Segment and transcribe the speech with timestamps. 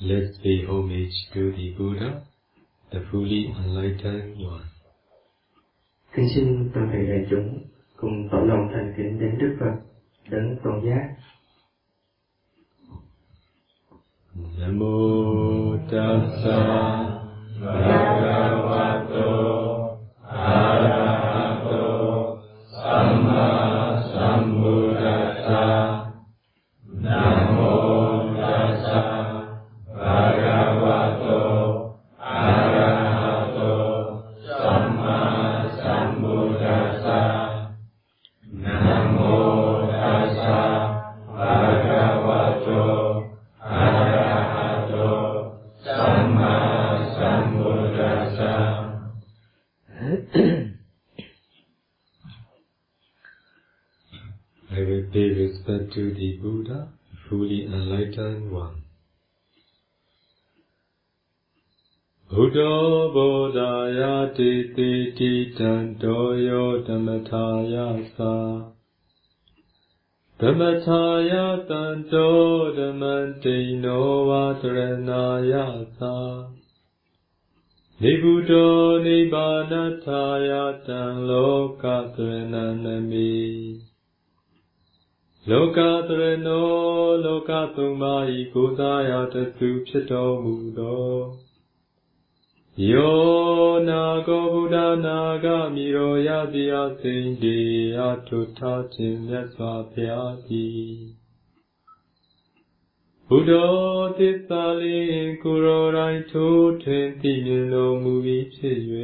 [0.00, 2.22] Let's pay homage to the Buddha,
[2.90, 4.64] the fully enlightened one.
[6.14, 7.64] Kính xin toàn thể đại chúng
[7.96, 9.74] cùng tỏ lòng thành kính đến Đức Phật,
[10.30, 11.14] đấng toàn giác.
[14.58, 16.58] Namo tassa
[17.60, 18.63] bhagavato
[65.53, 68.33] Titi Titanto Yo Dhammataya Sa
[70.39, 72.27] Dhammataya Tanto
[72.75, 75.65] Dhammantino Vadaranaya
[75.99, 76.15] Sa
[78.01, 78.67] Nibuddho
[79.05, 83.37] Nibbanataya Tan Lokathrananami
[85.49, 86.67] လောကတရနော
[87.25, 91.09] လောကသုံးပါးဤကိုးစားရာတသူဖြစ်တော်မူသော
[92.91, 93.32] ယော
[98.28, 100.94] ထုထားခြင်းမြတ်စွာဘုရားသည်
[103.28, 103.52] ဘုဒ္ဓ
[104.18, 108.78] သစ္စာလေးကိုရောတိုင်းထိုးထွင်းသိမြင်တော်မူပြီးဖြစ်၍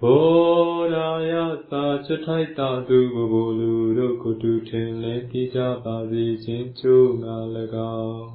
[0.00, 0.26] ဘော
[0.94, 1.32] ရာယ
[1.70, 7.36] သာချထိုက်တာသူဘဘလူတို့ကိုတူထင်လဲသိကြပါစေခြင်းကျိုးငါ၎
[8.02, 8.26] င်း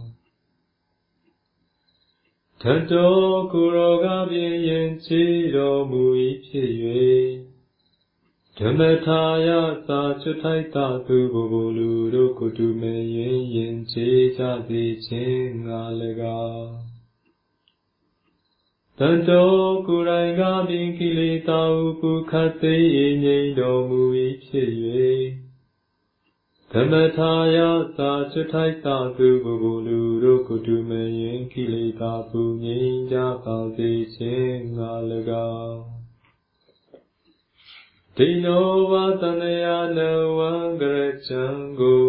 [2.61, 5.21] ထတော်ကိုရောကပြင်းရင်ချီ
[5.55, 6.03] တော်မူ၏
[6.45, 6.71] ဖြစ်၍
[8.59, 9.49] ဓမ္မထာယ
[9.89, 15.81] သာချထိုက်တာသူဘဘလူတို့ကိုတူမဲရင်ရင်ချီကြစေခြင်းငါ၎
[16.45, 16.71] င်း
[18.99, 22.75] တန်တော်ကိုယ်တိုင်ကပင်ကိလေသာဥပုခတ်သိ
[23.23, 24.01] ငြိမ်တော်မူ၏
[24.45, 24.71] ဖြစ်၍
[26.71, 27.57] ဓမ္မထာယ
[27.97, 34.91] သာချထိုက်သာသူဘဘလူတို့ကိုတူမရင်ကိလေသာပူငြိမ်ကြပါစေခြင်းငါ၎
[35.57, 35.92] င်း
[38.17, 39.65] ဒိနောဝသနယ
[39.97, 39.99] န
[40.37, 40.51] ဝံ
[40.81, 41.43] ကရချံ
[41.79, 42.07] ကို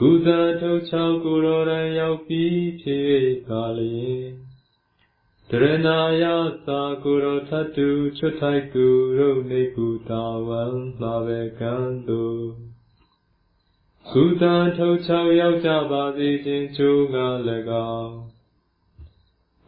[0.00, 0.28] ကုသ
[0.60, 3.02] ထုတ်ချောက်ကိုယ်တော်တိုင်ရောက်ပြီးဖြစ်၍
[3.48, 4.26] ပါလျင်
[5.50, 6.24] တရဏာယ
[6.66, 7.88] သာကိုရောထတု
[8.18, 8.86] ချွတ်ထိုက်သူ
[9.18, 10.62] တို့နေကုတာဝံ
[11.00, 11.74] မှာပဲကံ
[12.08, 12.22] သူ
[14.12, 14.44] ကုသ
[14.76, 17.26] ထုတ်ချောက်ရောက်ကြပါစေခြင်းချိုးငါ၎
[17.94, 18.16] င်း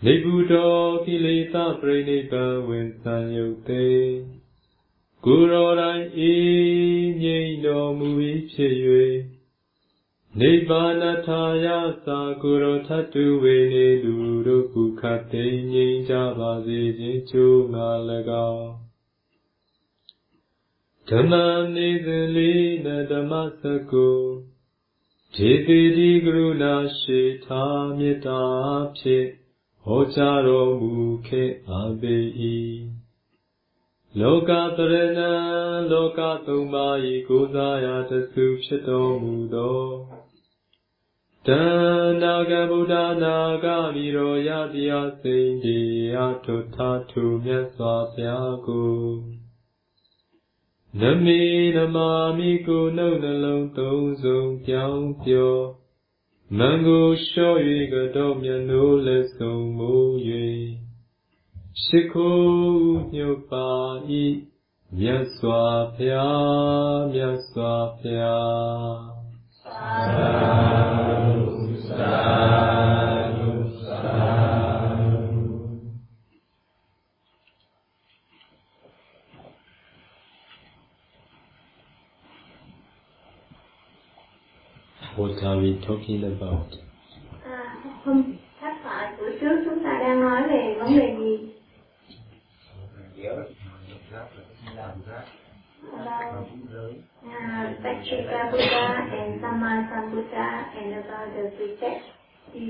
[0.04, 4.39] နေကုတော်ကိလေသာပြိနိဗ္ဗာန်ဝင်ဆံယုတ်သေး
[5.24, 6.32] ကိုရောတိုင်းဤ
[7.22, 8.08] ငြိမ်တော်မူ၏
[8.52, 8.74] ဖြစ်၍
[10.38, 11.66] နိဗ္ဗာနထာယ
[12.06, 14.14] သာကိုရောထတုဝေနေလူ
[14.46, 17.88] တို့ကုခတ်သိငြိမ်းကြပါစေခြင်းကျိုးငါ၎
[18.52, 18.70] င်း
[21.08, 21.32] ဓမ္မ
[21.74, 24.08] နေစဉ်လေးနဓမ္မစကု
[25.34, 28.42] ခြေတိတိကရုဏာရှိထားမေတ္တာ
[28.98, 29.28] ဖြင့်
[29.84, 30.94] ဟောကြားတော်မူ
[31.26, 32.16] ခဲ့အပေ၏
[34.18, 35.32] လောကတရဏံ
[35.90, 39.80] လောကသုံးပါးဤကိုးစားရာတစုဖြစ်တော်မူသော
[41.46, 45.78] တဏ္ဍာကဗုဒ္ဓနာဂမိရောယတိယစိန်ဒီ
[46.16, 48.98] အထုထာထုမြတ်စွာဘုရားကို
[51.00, 51.42] နမေ
[51.76, 55.54] နမာမိကိုနှုတ်နှလုံးသုံးစုံပြောင်းပြော
[56.58, 57.58] မံကိုလျှော့၍
[57.92, 59.92] ကတော့မျက်နှိုးလက်ဆုံးမူ၍
[61.74, 64.46] Shikho Nyupai
[64.92, 66.24] Vyaswapya
[67.12, 68.34] Vyaswapya
[69.62, 70.96] Sadhu
[71.86, 73.54] Sadhu
[73.86, 74.40] Sadhu
[85.16, 86.72] What are we talking about?
[87.46, 87.80] Uh,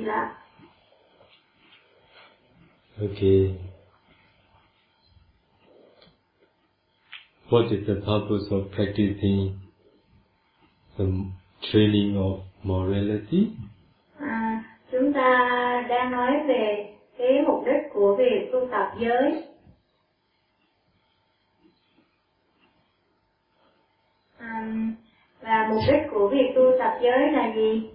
[0.01, 0.33] Sila.
[3.03, 3.59] Okay.
[7.51, 9.61] What is the purpose of practicing
[10.97, 11.31] the
[11.71, 13.53] training of morality?
[14.21, 15.13] À, chúng
[16.49, 19.45] về cái mục đích của việc tu tập giới.
[24.41, 24.93] Um,
[25.41, 27.91] và mục đích của việc tu tập giới là gì?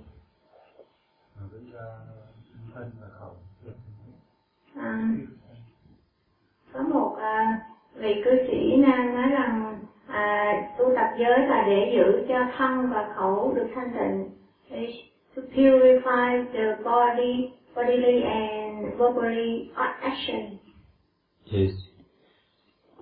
[4.78, 5.10] À,
[6.74, 7.62] có một à,
[7.96, 12.90] vị cư sĩ nam nói rằng à, tu tập giới là để giữ cho thân
[12.90, 14.30] và khẩu được thanh tịnh
[15.36, 19.70] to purify the body bodily and verbally
[20.02, 20.58] action
[21.52, 21.74] Yes.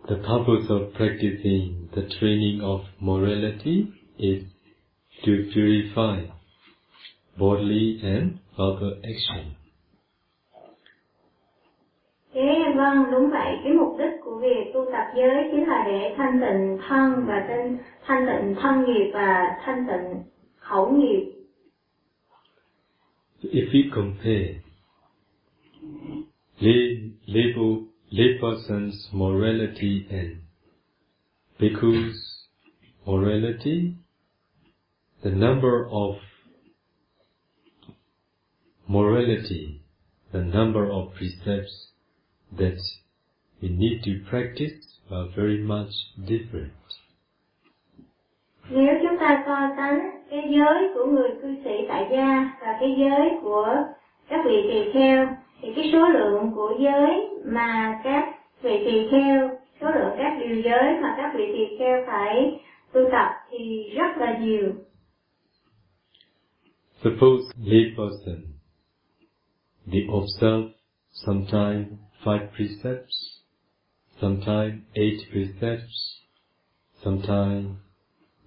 [0.10, 3.88] The purpose of practicing the training of morality
[4.20, 4.44] is
[5.24, 6.26] to purify
[7.38, 9.56] bodily and verbal action.
[12.34, 16.14] Thế vâng, đúng vậy, cái mục đích của việc tu tập giới chính là để
[16.18, 20.24] thanh tịnh thân và thanh, thanh tịnh thân nghiệp và thanh tịnh
[20.58, 21.30] khẩu nghiệp.
[23.42, 24.54] If we compare
[26.60, 27.54] lay, lay,
[28.10, 30.32] lay person's morality and
[31.60, 32.16] bhikkhu's
[33.06, 33.92] morality,
[35.24, 36.16] the number of
[38.88, 39.82] morality,
[40.32, 41.93] the number of precepts
[42.58, 42.78] that
[43.62, 46.72] we need to practice are very much different.
[48.70, 52.96] Nếu chúng ta so sánh cái giới của người cư sĩ tại gia và cái
[53.00, 53.76] giới của
[54.30, 55.28] các vị tỳ kheo
[55.62, 58.24] thì cái số lượng của giới mà các
[58.62, 59.50] vị tỳ kheo,
[59.82, 62.60] số lượng các điều giới mà các vị tỳ kheo phải
[62.94, 64.74] tu tập thì rất là nhiều.
[67.04, 68.42] Suppose lay person,
[69.92, 70.74] they observe
[71.26, 73.40] sometimes five precepts,
[74.20, 76.20] sometimes eight precepts,
[77.04, 77.78] sometimes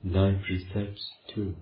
[0.02, 1.54] nine precepts too.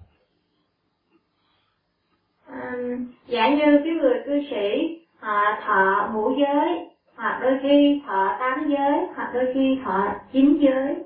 [2.49, 8.37] Um, giả như cái người cư sĩ họ thọ ngũ giới hoặc đôi khi thọ
[8.41, 11.05] tám giới hoặc đôi khi thọ chín giới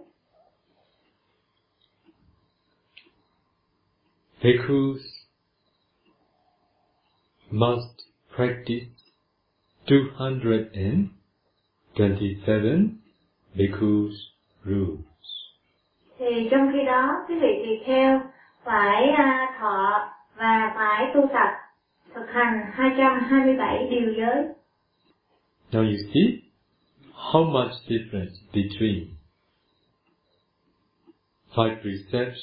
[4.43, 5.01] Bhikkhus
[7.51, 7.99] must
[8.37, 8.98] practice
[9.89, 12.89] 227
[13.55, 14.15] bhikkhus
[14.65, 15.05] rules.
[16.19, 18.21] thì trong khi đó cái vị tỳ kheo
[18.65, 21.49] phải à, thọ và phải tu tập
[22.15, 24.45] thực hành 227 điều giới.
[25.73, 26.39] Now you see
[27.15, 29.07] how much difference between
[31.55, 32.41] five precepts,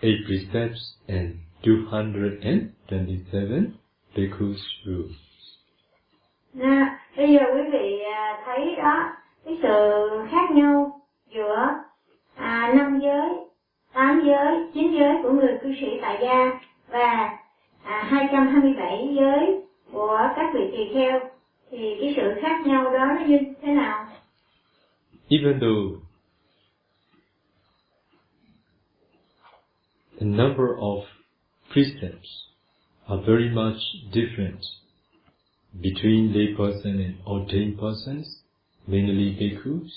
[0.00, 1.30] eight precepts, and
[1.62, 3.66] 227
[4.16, 5.23] bhikkhus rules.
[6.54, 9.12] Nha, bây giờ quý vị à, thấy đó
[9.44, 11.00] cái sự khác nhau
[11.34, 11.66] giữa
[12.34, 13.28] à, năm giới,
[13.92, 17.38] tám giới, chín giới của người cư sĩ tại gia và
[17.84, 19.60] à, 227 giới
[19.92, 21.20] của các vị tỳ kheo
[21.70, 24.06] thì cái sự khác nhau đó nó như thế nào?
[25.28, 26.00] Even though
[30.20, 31.02] the number of
[31.72, 32.30] precepts
[33.06, 33.78] are very much
[34.12, 34.83] different
[35.80, 38.42] between lay person and ordained persons,
[38.86, 39.90] mainly bhikkhus,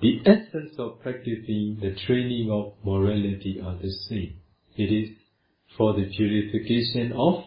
[0.00, 4.40] the essence of practicing the training of morality are the same.
[4.76, 5.10] It is
[5.76, 7.44] for the purification of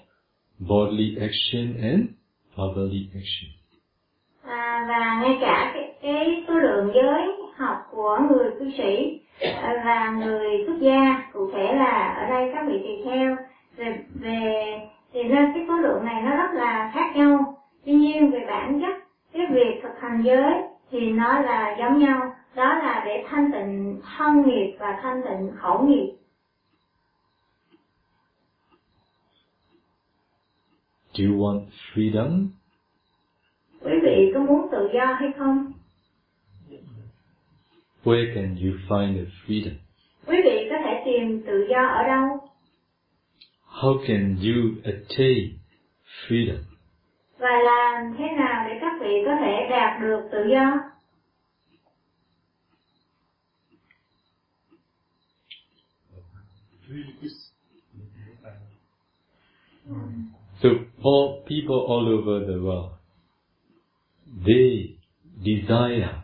[0.59, 2.15] bodily action and
[2.55, 3.49] verbally action.
[4.43, 7.21] À, và ngay cả cái, số lượng giới
[7.57, 9.19] học của người cư sĩ
[9.85, 13.35] và người xuất gia cụ thể là ở đây các vị tỳ kheo
[13.77, 14.79] về về
[15.13, 17.57] thì nên cái số lượng này nó rất là khác nhau.
[17.85, 18.95] Tuy nhiên về bản chất
[19.33, 20.53] cái việc thực hành giới
[20.91, 22.35] thì nó là giống nhau.
[22.55, 26.13] Đó là để thanh tịnh thân nghiệp và thanh tịnh khẩu nghiệp.
[31.13, 32.47] Do you want freedom?
[33.81, 35.73] quý vị có muốn tự do hay không?
[38.03, 39.73] Where can you find the freedom?
[40.27, 42.39] quý vị có thể tìm tự do ở đâu
[43.83, 45.57] How can you attain
[46.27, 46.61] freedom?
[47.39, 50.79] và làm thế nào để các vị có thể đạt được tự do
[60.61, 60.69] So
[61.03, 62.91] all people all over the world,
[64.45, 64.95] they
[65.43, 66.23] desire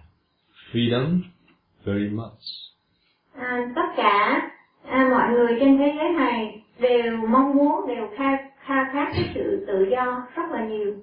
[0.71, 1.23] freedom
[1.85, 2.39] very much.
[3.35, 4.41] à, tất cả
[4.85, 9.31] à, mọi người trên thế giới này đều mong muốn đều khao khao khát cái
[9.35, 10.95] sự tự do rất là nhiều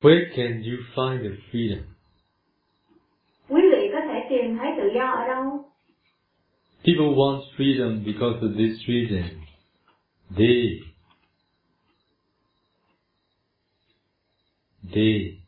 [0.00, 1.82] Where can you find the freedom?
[3.48, 5.70] quý vị có thể tìm thấy tự do ở đâu
[6.84, 9.22] People want freedom because of this reason.
[10.36, 10.80] They
[14.94, 15.38] they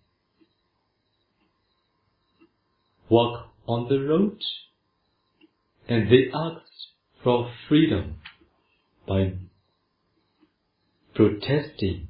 [3.09, 4.39] walk on the road
[5.89, 6.67] and they ask
[7.23, 8.03] for freedom
[9.09, 9.33] by
[11.15, 12.07] protesting.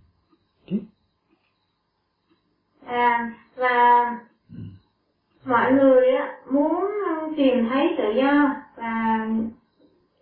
[0.66, 0.80] Okay?
[2.86, 4.16] à, và
[5.44, 6.84] mọi người á, muốn
[7.36, 9.26] tìm thấy tự do và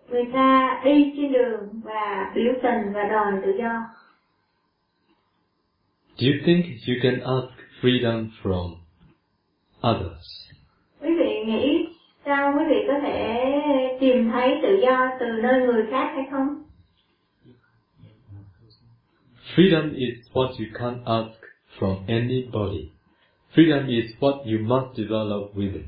[0.08, 3.82] người ta đi trên đường và biểu tình và đòi tự do
[6.18, 7.52] Do you think you can ask
[7.82, 8.74] freedom from
[9.90, 10.26] others?
[11.00, 11.86] quý vị nghĩ
[12.24, 13.52] sao quý vị có thể
[14.00, 16.62] tìm thấy tự do từ nơi người khác hay không
[19.56, 21.38] Freedom is what you can't ask
[21.78, 22.92] from anybody.
[23.54, 25.84] Freedom is what you must develop within.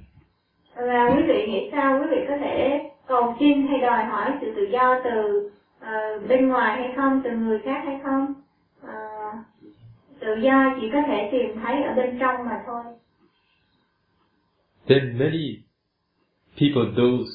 [0.76, 4.52] và quý vị nghĩ sao quý vị có thể cầu xin hay đòi hỏi sự
[4.56, 8.34] tự do từ ờ, bên ngoài hay không từ người khác hay không
[8.82, 8.94] Ờ,
[10.20, 12.82] tự do chỉ có thể tìm thấy ở bên trong mà thôi
[14.88, 15.56] Then many
[16.60, 17.30] people, those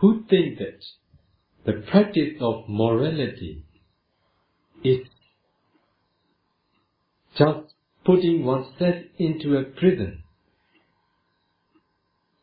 [0.00, 0.78] who think that
[1.66, 3.62] the practice of morality
[4.82, 4.98] is
[7.34, 7.60] just
[8.04, 10.10] putting oneself into a prison.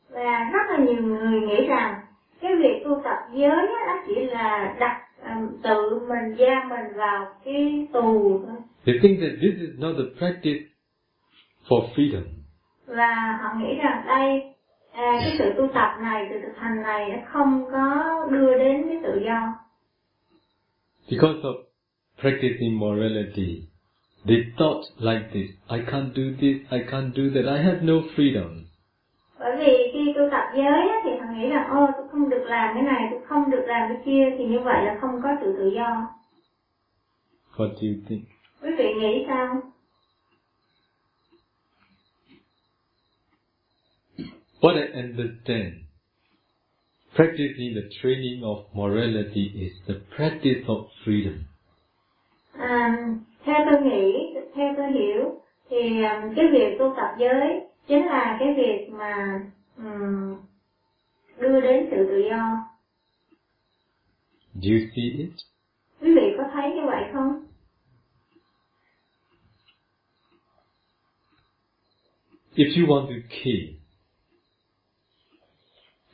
[0.10, 2.01] và rất là nhiều người nghĩ rằng
[2.41, 6.96] cái việc tu tập giới á, nó chỉ là đặt ừm, tự mình giam mình
[6.96, 10.62] vào cái tù thôi They think that this is not the practice
[11.67, 12.24] for freedom.
[12.86, 14.41] và họ nghĩ rằng đây
[14.93, 18.86] à, cái sự tu tập này sự thực hành này nó không có đưa đến
[18.89, 19.53] cái tự do
[21.12, 21.63] Because of
[22.21, 23.63] practicing morality,
[24.27, 28.01] they thought like this, I can't do this, I can't do that, I have no
[28.15, 28.65] freedom.
[29.39, 32.43] bởi vì khi tu tập giới á, thì họ nghĩ rằng ô tôi không được
[32.45, 35.29] làm cái này tôi không được làm cái kia thì như vậy là không có
[35.41, 36.07] sự tự do
[37.57, 38.23] What do you think?
[38.63, 39.61] quý vị nghĩ sao
[44.61, 45.73] What I understand,
[47.15, 51.38] practicing the training of morality is the practice of freedom.
[52.60, 52.98] À,
[53.46, 54.13] theo tôi nghĩ
[54.56, 55.39] theo tôi hiểu
[55.70, 59.42] thì um, cái việc tu tập giới chính là cái việc mà
[59.78, 60.36] ừm,
[61.38, 62.66] đưa đến sự tự do
[64.54, 65.30] Do you see it?
[66.01, 67.46] quý vị có thấy như vậy không
[72.56, 73.75] If you want to kill,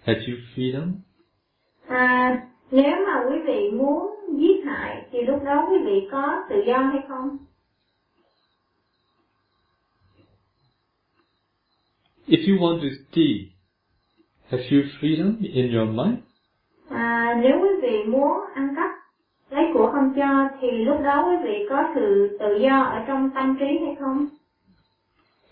[0.03, 0.91] have you freedom?
[1.87, 2.31] à,
[2.71, 6.77] nếu mà quý vị muốn giết hại thì lúc đó quý vị có tự do
[6.77, 7.37] hay không
[12.27, 13.51] If you want to steal,
[14.49, 16.17] have you freedom in your mind?
[16.89, 18.89] à, nếu quý vị muốn ăn cắp
[19.49, 23.29] lấy của không cho thì lúc đó quý vị có sự tự do ở trong
[23.35, 24.27] tâm trí hay không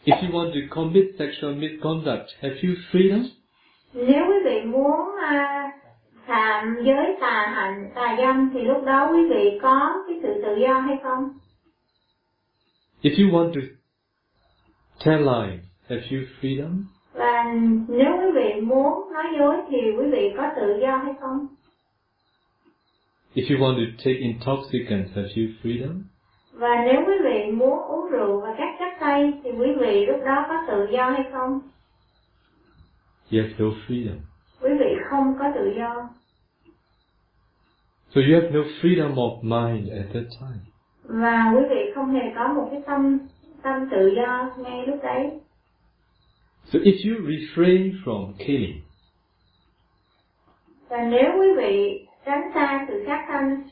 [0.06, 3.24] If you want to commit sexual misconduct, have you freedom?
[3.94, 5.63] nếu quý vị muốn à,
[6.28, 10.56] phạm giới tà hạnh tà dâm thì lúc đó quý vị có cái sự tự
[10.62, 11.30] do hay không
[13.02, 13.62] If you want to
[15.06, 16.84] tell lies, have you freedom?
[17.14, 17.44] và
[17.88, 21.48] nếu quý vị muốn nói dối thì quý vị có tự do hay không
[23.36, 26.02] If you want to take intoxicants, have you freedom?
[26.54, 30.20] và nếu quý vị muốn uống rượu và các chất tây thì quý vị lúc
[30.26, 31.60] đó có tự do hay không
[33.32, 34.18] You have no freedom.
[35.14, 36.10] Không có tự do
[38.16, 40.60] So you have no freedom of mind at that time.
[41.04, 43.20] và quý vị không hề có một cái tâm
[43.64, 45.30] tâm tự do ngay lúc đấy
[46.66, 48.82] So if you refrain from killing,
[50.90, 53.64] và nếu quý vị tránh xa sự sát sanh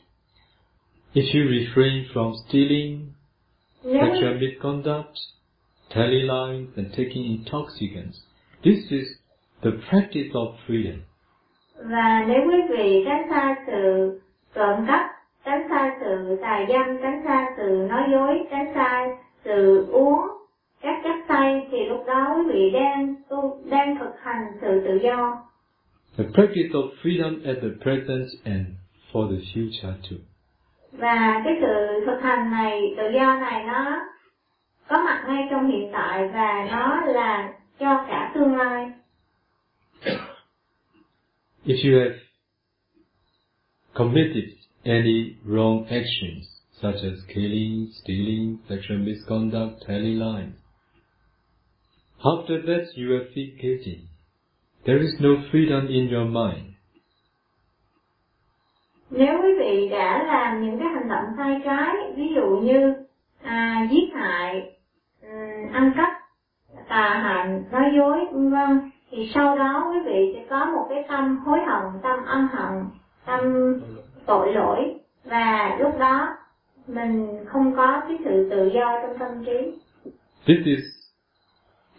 [1.14, 3.12] if you refrain from stealing,
[3.84, 5.14] nếu sexual misconduct,
[5.94, 8.16] telling lies, and taking intoxicants,
[8.62, 9.06] this is
[9.62, 10.98] the practice of freedom.
[11.84, 14.20] Và nếu quý vị tránh xa sự
[14.54, 15.06] trộm cắp
[15.44, 19.06] tránh xa sự tà dâm tránh xa sự nói dối tránh xa
[19.44, 20.20] sự uống
[20.80, 24.98] các chất tây thì lúc đó quý vị đang tu đang thực hành sự tự
[25.02, 25.42] do
[26.18, 28.66] The practice of freedom at the present and
[29.12, 30.16] for the future too.
[30.92, 34.00] và cái sự thực hành này tự do này nó
[34.88, 38.90] có mặt ngay trong hiện tại và nó là cho cả tương lai
[41.64, 42.16] If you have
[43.94, 46.48] committed any wrong actions,
[46.80, 50.52] such as killing, stealing, sexual misconduct, telling lies,
[52.24, 54.08] after that you have feel guilty.
[54.84, 56.72] There is no freedom in your mind.
[59.10, 62.94] nếu quý vị đã làm những cái hành động sai trái ví dụ như
[63.42, 64.76] à, giết hại
[65.72, 66.10] ăn cắp
[66.88, 71.04] tà hạnh nói dối vân vân thì sau đó quý vị sẽ có một cái
[71.08, 72.84] tâm hối hận tâm ân hận
[73.26, 73.40] tâm
[74.26, 74.94] tội lỗi.
[75.24, 76.28] Và lúc đó
[76.86, 79.72] mình không có cái sự tự do trong tâm trí.
[80.46, 80.84] This is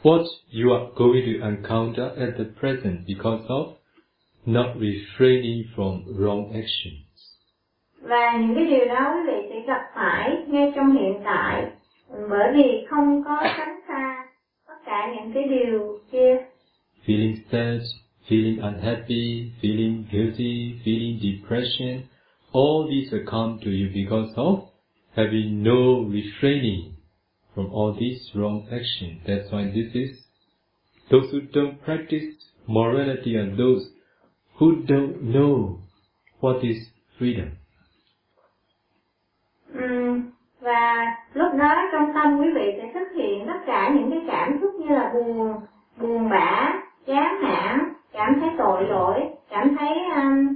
[0.03, 3.65] what you are going to encounter at the present because of
[4.45, 7.03] not refraining from wrong actions.
[8.03, 11.65] và những cái điều đó quý vị sẽ gặp phải ngay trong hiện tại.
[12.29, 14.25] Bởi vì không có tránh xa
[14.67, 16.37] tất cả những cái điều kia
[17.05, 17.81] Feeling sad,
[18.29, 22.09] feeling unhappy, feeling guilty, feeling depression,
[22.53, 24.69] all these will come to you because of
[25.15, 26.95] having no refraining
[27.53, 29.21] from all these wrong actions.
[29.27, 30.19] That's why this is
[31.11, 32.23] those who don't practice
[32.67, 33.87] morality are those
[34.55, 35.79] who don't know
[36.39, 36.77] what is
[37.19, 37.49] freedom.
[40.59, 44.59] Và lúc đó trong tâm quý vị sẽ xuất hiện tất cả những cái cảm
[44.61, 45.53] xúc như là buồn
[45.97, 50.55] buồn bã chán nản cảm thấy tội lỗi cảm thấy um,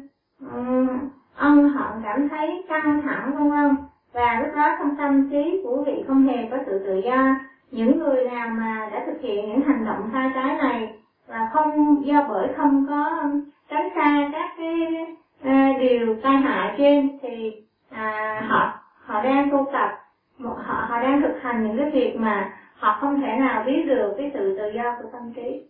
[0.54, 0.88] um,
[1.36, 3.76] ân hận cảm thấy căng thẳng vân vân.
[4.14, 7.36] Và lúc đó trong tâm trí của vị không hề có sự tự do.
[7.72, 10.94] Những người nào mà đã thực hiện những hành động sai trái này
[11.28, 13.40] và không do bởi không có um,
[13.70, 15.06] tránh xa các cái
[15.44, 17.52] à, điều tai hại trên thì
[17.92, 19.90] à, họ họ đang tu tập.
[20.38, 23.84] Một họ họ đang thực hành những cái việc mà họ không thể nào biết
[23.88, 25.62] được cái sự tự do của tâm trí.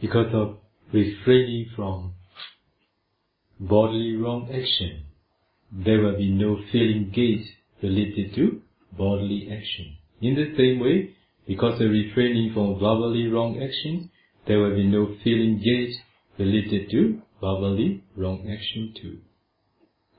[0.00, 0.56] Because of
[0.92, 2.14] refraining from
[3.58, 5.04] bodily wrong action,
[5.72, 7.46] there will be no feeling gate
[7.82, 8.60] related to
[8.96, 9.96] bodily action.
[10.20, 11.14] In the same way,
[11.46, 14.10] because of refraining from verbally wrong action,
[14.46, 15.94] there will be no feeling gate
[16.38, 19.18] related to verbally wrong action too.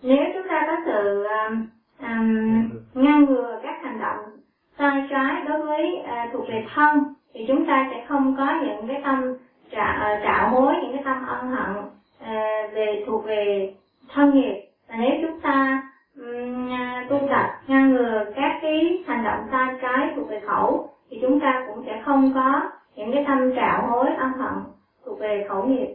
[0.01, 1.67] nếu chúng ta có sự um,
[1.99, 4.39] um, ngăn ngừa các hành động
[4.77, 8.87] sai trái đối với uh, thuộc về thân thì chúng ta sẽ không có những
[8.87, 9.23] cái tâm
[9.71, 11.75] trả, ờ, uh, trạo hối những cái tâm ân hận
[12.19, 12.33] ờ,
[12.73, 13.73] về thuộc về
[14.09, 14.65] thân nghiệp.
[14.87, 15.83] Và nếu chúng ta
[16.17, 16.69] um,
[17.09, 21.39] tu tập ngăn ngừa các cái hành động sai trái thuộc về khẩu thì chúng
[21.39, 22.61] ta cũng sẽ không có
[22.95, 24.63] những cái tâm trạo hối ân hận
[25.05, 25.87] thuộc về khẩu nghiệp.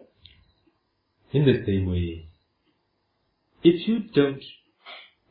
[1.30, 2.18] In the same way,
[3.62, 4.40] if you don't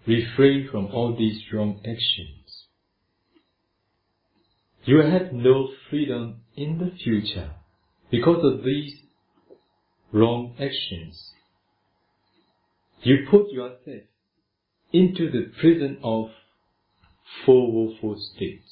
[0.06, 2.68] refrain from all these wrong actions,
[4.88, 5.54] you have no
[5.90, 7.63] freedom in the future.
[8.14, 8.94] Because of these
[10.12, 11.32] wrong actions.
[13.02, 14.04] You put yourself
[14.92, 16.28] into the prison of
[17.46, 18.70] four woeful states.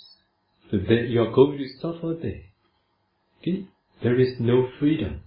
[0.72, 2.44] Then you are going to suffer there.
[3.42, 3.66] Okay?
[4.04, 5.22] There is no freedom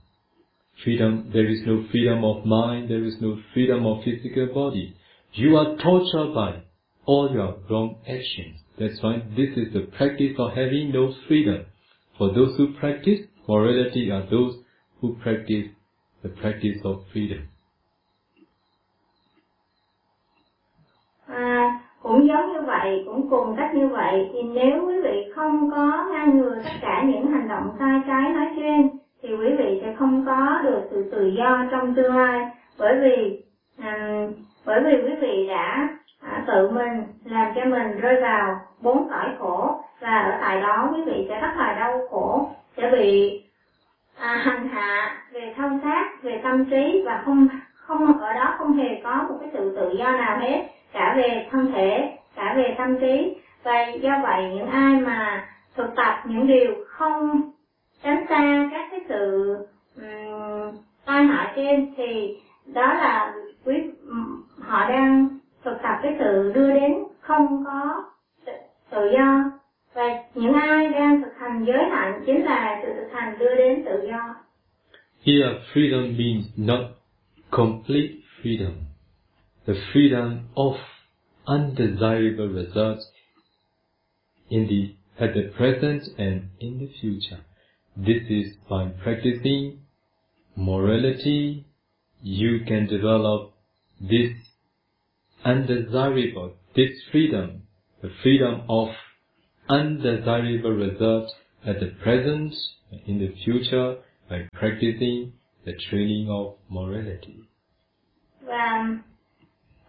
[0.83, 4.97] freedom, there is no freedom of mind, there is no freedom of physical body.
[5.33, 6.63] You are tortured by
[7.07, 8.61] all your wrong actions.
[8.79, 11.67] That's why this is the practice of having no freedom.
[12.19, 14.55] For those who practice morality are those
[15.01, 15.69] who practice
[16.23, 17.43] the practice of freedom.
[21.27, 25.71] À, cũng giống như vậy, cũng cùng cách như vậy thì nếu quý vị không
[25.71, 28.89] có ngăn ngừa tất cả những hành động sai trái nói trên
[29.23, 32.45] thì quý vị sẽ không có được sự tự do trong tương lai
[32.79, 33.43] bởi vì
[33.79, 34.33] um,
[34.67, 35.89] bởi vì quý vị đã
[36.23, 40.91] à, tự mình làm cho mình rơi vào bốn cõi khổ và ở tại đó
[40.95, 43.41] quý vị sẽ rất là đau khổ sẽ bị
[44.19, 48.73] à, hành hạ về thân xác về tâm trí và không không ở đó không
[48.73, 52.75] hề có một cái sự tự do nào hết cả về thân thể cả về
[52.79, 53.37] tâm trí.
[53.65, 55.47] Và do vậy những ai mà
[55.77, 57.41] thực tập những điều không
[58.05, 59.55] tránh xa các cái sự
[59.97, 60.73] um,
[61.07, 62.35] tai hại trên thì
[62.67, 63.33] đó là
[63.65, 63.75] quý
[64.07, 64.15] ừ,
[64.59, 68.05] họ đang thực tập cái sự đưa đến không có
[68.47, 68.53] tự,
[68.91, 69.51] tự do
[69.95, 70.03] và
[70.35, 74.09] những ai đang thực hành giới hạn chính là sự thực hành đưa đến tự
[74.09, 74.35] do
[75.27, 76.91] Here freedom means not
[77.51, 78.73] complete freedom.
[79.67, 80.75] The freedom of
[81.47, 83.05] undesirable results
[84.51, 87.41] in the at the present and in the future.
[87.97, 89.79] This is by practicing
[90.57, 91.65] morality,
[92.23, 93.54] you can develop
[94.09, 94.33] this
[95.45, 97.63] undesirable, this freedom,
[98.03, 98.89] the freedom of
[99.69, 101.33] undesirable results
[101.67, 102.53] at the present
[103.07, 103.97] in the future
[104.29, 105.33] by practicing
[105.65, 107.45] the training of morality.
[108.47, 108.87] và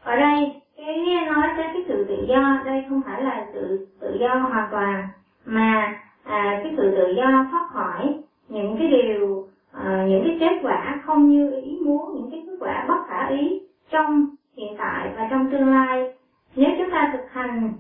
[0.04, 4.18] ở đây cái nói tới cái sự tự do đây không phải là sự tự
[4.20, 5.08] do hoàn toàn
[5.46, 8.14] mà à, cái sự tự do thoát khỏi
[8.50, 12.56] những cái điều à, những cái kết quả không như ý muốn những cái kết
[12.60, 14.26] quả bất khả ý trong
[14.58, 16.14] hiện tại và trong tương lai.
[16.56, 17.74] Nếu chúng ta thực hành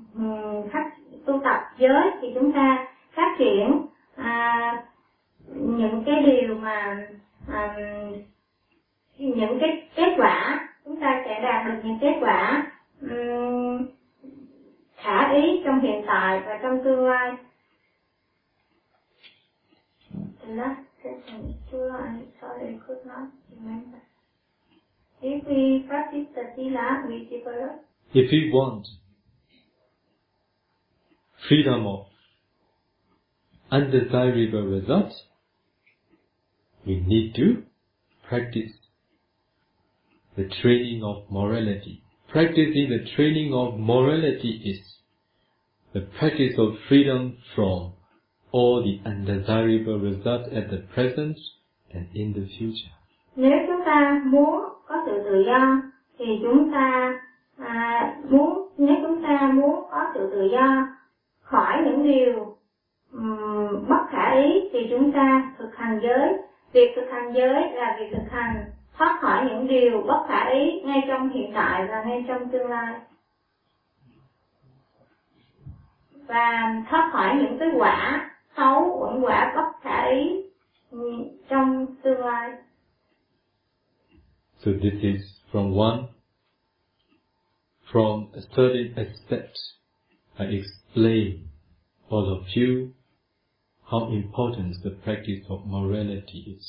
[0.74, 0.92] phát
[1.26, 4.84] tu tập giới thì chúng ta phát triển à,
[5.48, 7.08] những cái điều mà
[7.48, 7.76] à,
[9.18, 13.88] những cái kết quả chúng ta sẽ đạt được những kết quả um,
[14.96, 17.32] khả ý trong hiện tại và trong tương lai.
[22.42, 24.02] Sorry, could not remember.
[25.28, 27.84] If we practice the sila, we develop.
[28.14, 28.88] If we want
[31.50, 32.06] freedom of
[33.72, 35.24] undesirable results,
[36.86, 37.64] we need to
[38.30, 38.72] practice
[40.38, 42.04] the training of morality.
[42.30, 44.80] Practicing the training of morality is
[45.94, 47.94] the practice of freedom from
[48.52, 51.36] all the undesirable results at the present
[51.92, 52.92] and in the future.
[53.36, 55.78] Nếu chúng ta muốn có sự tự do,
[56.18, 57.14] thì chúng ta
[57.58, 60.88] à, muốn nếu chúng ta muốn có sự tự do
[61.42, 62.56] khỏi những điều
[63.12, 66.34] um, bất khả ý thì chúng ta thực hành giới.
[66.74, 68.66] Việc thực hành giới là việc thực hành
[68.98, 72.70] thoát khỏi những điều bất khả ý ngay trong hiện tại và ngay trong tương
[72.70, 72.94] lai.
[76.28, 80.42] Và thoát khỏi những cái quả xấu, những quả bất khả ý
[81.50, 82.52] trong tương lai.
[84.66, 86.08] So this is from one,
[87.92, 89.56] from a certain aspect,
[90.40, 91.50] I explain
[92.10, 92.94] all of you
[93.92, 96.66] how important the practice of morality is.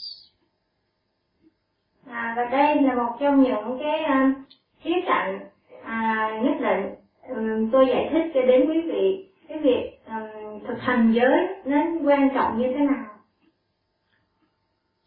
[2.06, 4.36] À, và đây là một trong những cái uh,
[4.80, 5.48] khía cạnh
[5.84, 6.94] à, nhất định
[7.28, 11.76] um, tôi giải thích cho đến quý vị cái việc um, thực hành giới nó
[12.04, 13.06] quan trọng như thế nào.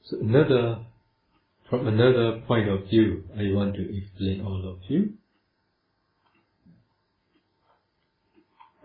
[0.03, 0.88] So another,
[1.69, 5.01] from another point of view, I want to explain all of you.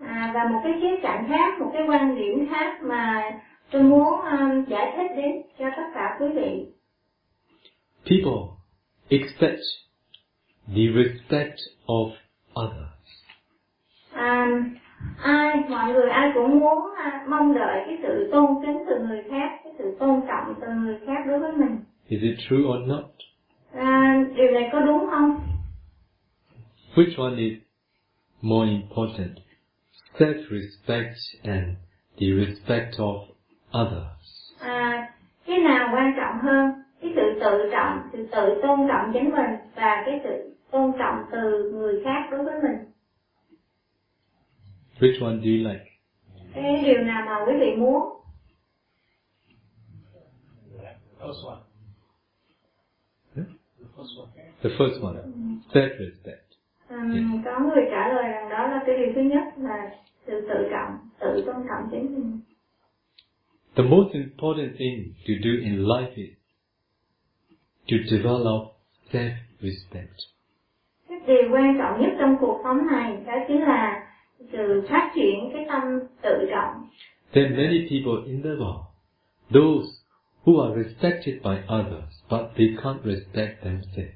[0.01, 3.23] À, và một cái khía cạnh khác, một cái quan điểm khác mà
[3.71, 6.67] tôi muốn um, giải thích đến cho tất cả quý vị.
[8.05, 8.43] People
[9.09, 9.61] expect
[10.67, 12.11] the respect of
[12.55, 12.95] others.
[14.13, 14.47] À,
[15.23, 19.23] ai mọi người ai cũng muốn à, mong đợi cái sự tôn kính từ người
[19.31, 21.77] khác, cái sự tôn trọng từ người khác đối với mình.
[22.09, 23.05] Is it true or not?
[23.73, 25.41] À, điều này có đúng không?
[26.95, 27.59] Which one is
[28.43, 29.39] more important?
[30.19, 31.65] Self-respect and
[32.21, 33.27] the respect of
[33.73, 34.53] others.
[34.61, 35.13] À,
[35.47, 36.71] cái nào quan trọng hơn?
[37.01, 41.17] Cái sự tự trọng, sự tự tôn trọng chính mình và cái sự tôn trọng
[41.33, 42.93] từ người khác đối với mình.
[45.01, 45.85] Which one do you like?
[46.55, 48.03] Cái điều nào mà quý vị muốn?
[51.21, 51.74] First one.
[54.63, 55.17] The first one.
[55.73, 56.45] Self-respect.
[56.89, 59.91] Ừm, có người trả lời rằng đó là cái điều thứ nhất là
[60.27, 62.41] sự tự trọng, tự tôn trọng chính mình.
[63.77, 66.35] The most important thing to do in life is
[67.91, 68.63] to develop
[69.13, 70.19] self-respect.
[71.09, 74.07] Cái điều quan trọng nhất trong cuộc sống này đó chính là
[74.53, 75.83] sự phát triển cái tâm
[76.23, 76.89] tự trọng.
[77.33, 78.85] There are many people in the world,
[79.51, 79.87] those
[80.45, 84.15] who are respected by others, but they can't respect themselves.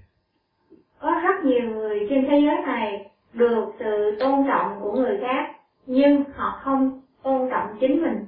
[0.99, 5.57] Có rất nhiều người trên thế giới này được sự tôn trọng của người khác,
[5.87, 8.27] nhưng họ không tôn trọng chính mình.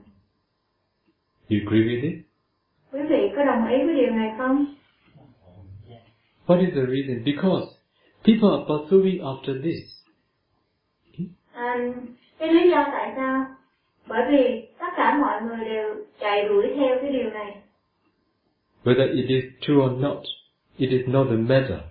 [1.50, 2.14] You agree with it?
[2.92, 4.66] Quý vị có đồng ý với điều này không?
[6.46, 7.24] What is the reason?
[7.24, 7.66] Because
[8.24, 10.00] people are pursuing after this.
[11.52, 11.76] À,
[12.38, 13.46] cái lý do tại sao?
[14.06, 17.56] Bởi vì tất cả mọi người đều chạy đuổi theo cái điều này.
[18.82, 20.22] Whether it is true or not,
[20.78, 21.82] it is not the matter.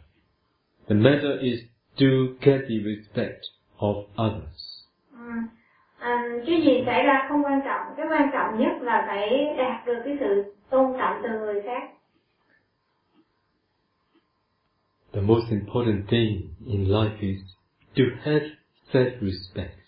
[0.88, 1.60] The matter is
[2.00, 3.46] to get the respect
[3.80, 4.86] of others.
[5.12, 5.32] Ừ.
[6.00, 9.86] À, cái gì xảy ra không quan trọng, cái quan trọng nhất là phải đạt
[9.88, 11.90] được cái sự tôn trọng từ người khác.
[15.12, 17.40] The most important thing in life is
[17.96, 18.46] to have
[18.94, 19.80] self-respect.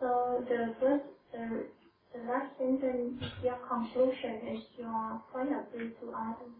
[0.00, 1.40] So the first, the,
[2.16, 6.56] the last sentence, your conclusion is your point of view to others.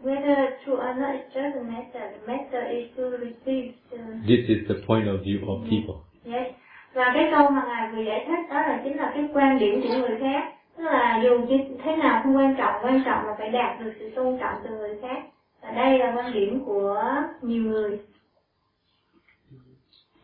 [0.00, 2.14] Whether true or not, it doesn't matter.
[2.20, 6.04] The matter is to receive the This is the point of view of people.
[6.24, 6.54] Yes.
[6.94, 9.80] Và cái câu mà Ngài vừa giải thích đó là chính là cái quan điểm
[9.82, 10.52] của người khác.
[10.76, 13.92] Tức là dù như thế nào không quan trọng, quan trọng là phải đạt được
[13.98, 15.22] sự tôn trọng từ người khác.
[15.62, 17.04] Và đây là quan điểm của
[17.42, 17.98] nhiều người.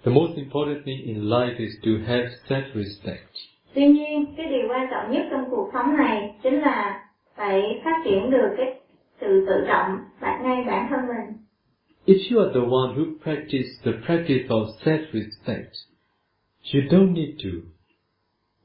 [0.05, 3.33] The most important thing in life is to have self-respect.
[3.75, 7.05] Tuy nhiên, cái điều quan trọng nhất trong cuộc sống này chính là
[7.37, 8.75] phải phát triển được cái
[9.21, 11.38] sự tự trọng bản ngay bản thân mình.
[12.07, 15.73] If you are the one who practice the practice of self-respect,
[16.75, 17.51] you don't need to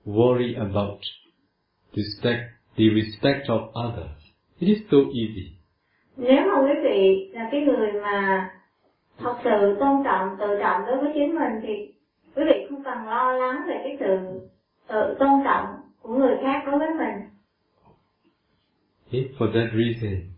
[0.05, 0.99] worry about
[1.93, 2.41] respect,
[2.77, 4.17] the respect of others.
[4.59, 5.51] It is so easy.
[6.17, 8.49] Nếu mà quý vị là cái người mà
[9.19, 11.93] thật sự tôn trọng, tự trọng đối với chính mình thì
[12.35, 14.39] quý vị không cần lo lắng về cái sự
[14.87, 15.65] tự tôn trọng
[16.01, 17.29] của người khác đối với mình
[19.11, 19.31] Okay?
[19.39, 20.35] For that reason,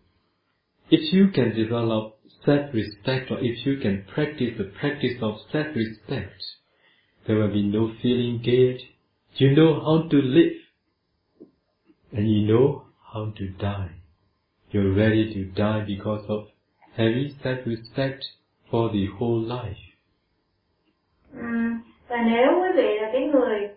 [0.90, 2.14] if you can develop
[2.46, 6.42] self-respect or if you can practice the practice of self-respect,
[7.26, 8.82] there will be no feeling guilt.
[9.38, 10.58] You know how to live
[12.12, 13.92] and you know how to die.
[14.72, 16.48] You're ready to die because of
[16.96, 18.24] having self-respect
[18.72, 19.82] for the whole life.
[21.42, 21.78] À,
[22.10, 23.70] và nếu quý vị là cái người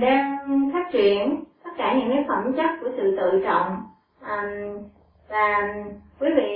[0.00, 0.38] đang
[0.72, 3.76] phát triển tất cả những cái phẩm chất của sự tự trọng
[4.20, 4.78] ừm,
[5.28, 5.74] và
[6.20, 6.54] quý vị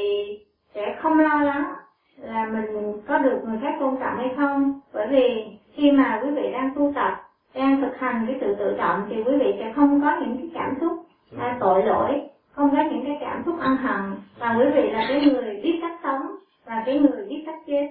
[0.74, 1.72] sẽ không lo lắng
[2.20, 4.80] là mình có được người khác tôn trọng hay không.
[4.92, 7.12] Bởi vì khi mà quý vị đang tu tập
[7.54, 10.50] đang thực hành cái sự tự trọng thì quý vị sẽ không có những cái
[10.54, 10.92] cảm xúc
[11.38, 14.02] à, tội lỗi không có những cái cảm xúc ân hận.
[14.38, 16.22] Và quý vị là cái người biết cách sống
[16.66, 17.90] và cái người biết cách chết.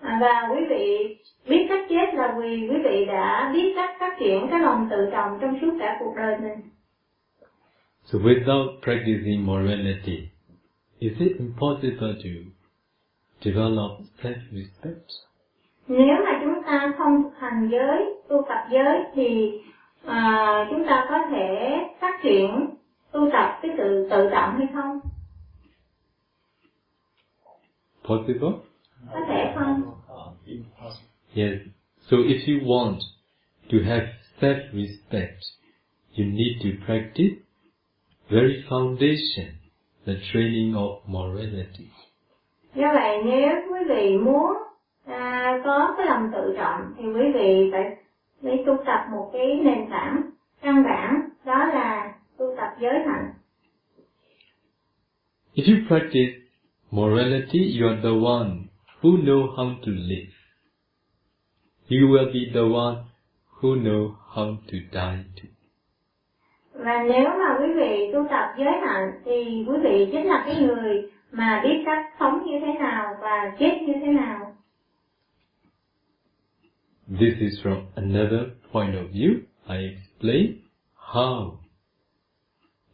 [0.00, 1.16] À, và quý vị
[1.48, 5.08] biết cách chết là vì quý vị đã biết cách phát triển cái lòng tự
[5.12, 6.60] trọng trong suốt cả cuộc đời mình.
[8.04, 10.28] So without practicing morality,
[10.98, 12.30] is it impossible to
[13.40, 15.30] develop self-respect?
[15.90, 19.52] nếu mà chúng ta không thực hành giới tu tập giới thì
[20.06, 22.66] à, chúng ta có thể phát triển
[23.12, 25.00] tu tập cái sự tự trọng hay không
[28.10, 28.62] Possible?
[29.14, 29.98] Impossible.
[31.34, 31.58] Yes.
[32.08, 33.00] So if you want
[33.70, 34.04] to have
[34.40, 35.40] self-respect,
[36.14, 37.34] you need to practice
[38.28, 39.48] very foundation,
[40.06, 41.88] the training of morality.
[42.74, 44.52] do vậy nếu quý vị muốn
[45.06, 47.96] à, có cái lòng tự trọng thì quý vị phải
[48.42, 50.22] phải tu tập một cái nền tảng
[50.62, 53.30] căn bản đó là tu tập giới hạnh
[55.54, 56.39] If you practice
[56.90, 58.68] morality, you are the one
[59.02, 60.32] who know how to live.
[61.88, 63.04] You will be the one
[63.60, 65.48] who know how to die too.
[66.74, 70.56] và nếu mà quý vị tu tập giới hạnh thì quý vị chính là cái
[70.62, 74.56] người mà biết cách sống như thế nào và chết như thế nào
[77.18, 78.40] This is from another
[78.72, 79.40] point of view.
[79.68, 80.58] I explain
[80.96, 81.50] how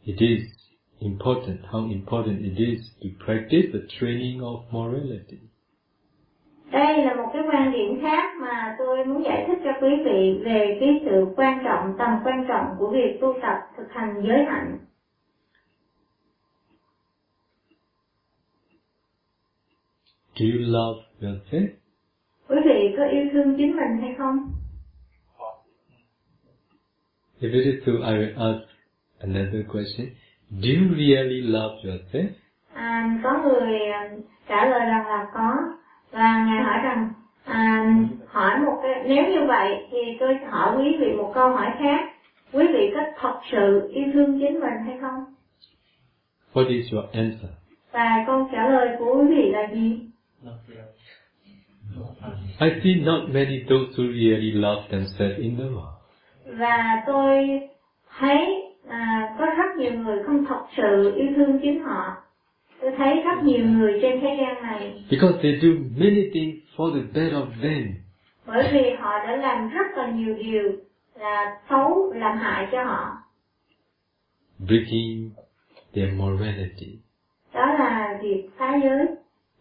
[0.05, 0.56] it is
[0.99, 5.37] important, how important it is to practice the training of morality.
[6.71, 10.41] đây là một cái quan điểm khác mà tôi muốn giải thích cho quý vị
[10.45, 14.43] về cái sự quan trọng tầm quan trọng của việc tu tập thực hành giới
[14.45, 14.77] hạnh
[20.35, 21.67] Do you love yourself?
[22.49, 24.37] quý vị có yêu thương chính mình hay không
[27.41, 28.67] If it is so, I will ask
[29.19, 30.07] another question.
[30.51, 32.29] Do you really love yourself?
[32.73, 34.09] à, có người à,
[34.47, 35.55] trả lời rằng là có
[36.11, 37.13] và ngài hỏi rằng
[37.45, 37.85] à,
[38.27, 42.09] hỏi một cái nếu như vậy thì tôi hỏi quý vị một câu hỏi khác
[42.53, 45.23] quý vị có thật sự yêu thương chính mình hay không
[46.53, 47.51] What is your answer?
[47.91, 49.99] và câu trả lời của quý vị là gì.
[52.59, 55.97] I see not many those who really love themselves in the world.
[56.57, 57.59] và tôi
[58.19, 62.15] thấy à, có rất nhiều người không thật sự yêu thương chính họ.
[62.81, 65.03] Tôi thấy rất nhiều người trên thế gian này.
[65.11, 67.93] Because they do many things for the best of them.
[68.45, 70.71] bởi vì họ đã làm rất là nhiều điều
[71.19, 73.17] là xấu làm hại cho họ.
[74.59, 75.29] Breaking
[75.93, 76.99] their morality.
[77.53, 79.05] đó là việc phá giới.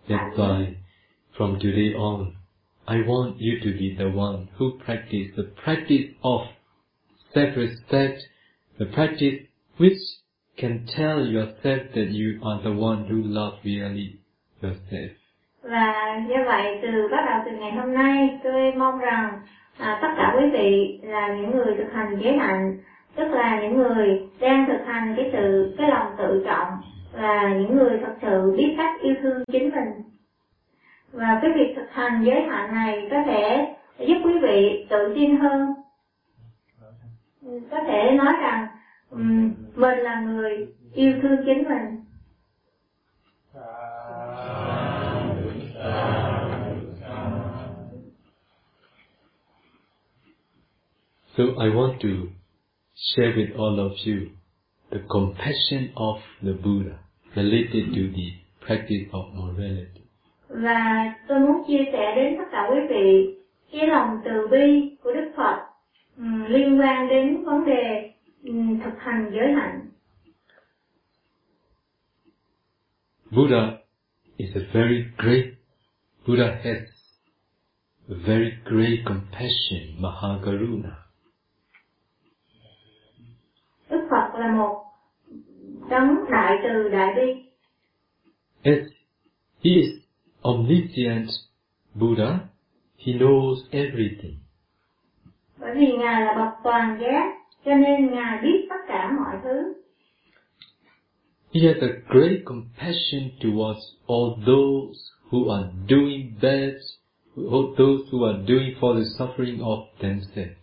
[0.09, 0.67] That's why
[1.37, 2.27] from today on,
[2.89, 6.41] I want you to be the one who practice the practice of
[7.35, 8.17] self-respect,
[8.79, 9.41] the practice
[9.79, 10.03] which
[10.57, 14.19] can tell yourself that you are the one who loves really
[14.63, 15.11] yourself.
[15.63, 19.41] và như vậy từ bắt đầu từ ngày hôm nay tôi mong rằng
[19.79, 22.77] à, tất cả quý vị là những người thực hành giới hạnh
[23.17, 26.69] tức là những người đang thực hành cái sự cái lòng tự trọng
[27.13, 29.89] và những người thật sự biết cách yêu thương chính mình
[31.13, 35.37] và cái việc thực hành giới hạnh này có thể giúp quý vị tự tin
[35.37, 35.75] hơn
[37.71, 38.67] có thể nói rằng
[39.11, 42.01] ừm, mình là người yêu thương chính mình
[51.37, 52.09] So I want to
[52.95, 54.31] share with all of you
[54.91, 56.97] the compassion of the Buddha
[57.35, 58.29] related to the
[58.67, 60.01] practice of morality.
[60.49, 63.35] và tôi muốn chia sẻ đến tất cả quý vị
[63.73, 65.57] cái lòng từ bi của Đức Phật
[66.49, 68.13] liên quan đến vấn đề
[68.45, 69.87] ừm, thực hành giới hạnh.
[73.31, 73.79] Buddha
[74.37, 75.47] is a very great,
[76.27, 76.79] Buddha has
[78.09, 80.97] very great compassion, Mahakaruna.
[83.91, 84.85] Đức Phật là một
[85.91, 87.43] đấng đại từ đại bi
[88.63, 88.79] As
[89.65, 89.89] he is
[90.43, 91.29] omniscient
[91.95, 92.39] Buddha,
[92.99, 94.46] he knows everything.
[95.67, 99.75] Bởi vì ngài là bậc toàn giác cho nên ngài biết tất cả mọi thứ
[101.55, 104.99] He has a great compassion towards all those
[105.31, 106.75] who are doing bad,
[107.37, 110.57] all those who are doing for the suffering of themselves.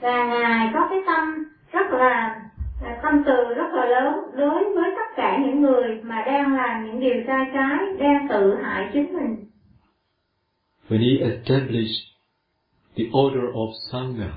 [0.00, 2.40] và ngài có cái tâm rất là,
[2.82, 6.86] là tâm từ rất là lớn đối với tất cả những người mà đang làm
[6.86, 9.36] những điều sai trái đang tự hại chính mình
[10.88, 12.13] When he established
[12.96, 14.30] the order of Sangha,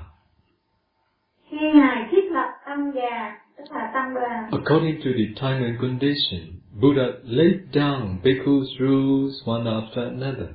[1.50, 4.50] khi ngài thiết lập tăng già tức là tăng đoàn.
[4.50, 6.40] According to the time and condition,
[6.80, 10.48] Buddha laid down bhikkhus rules one after another.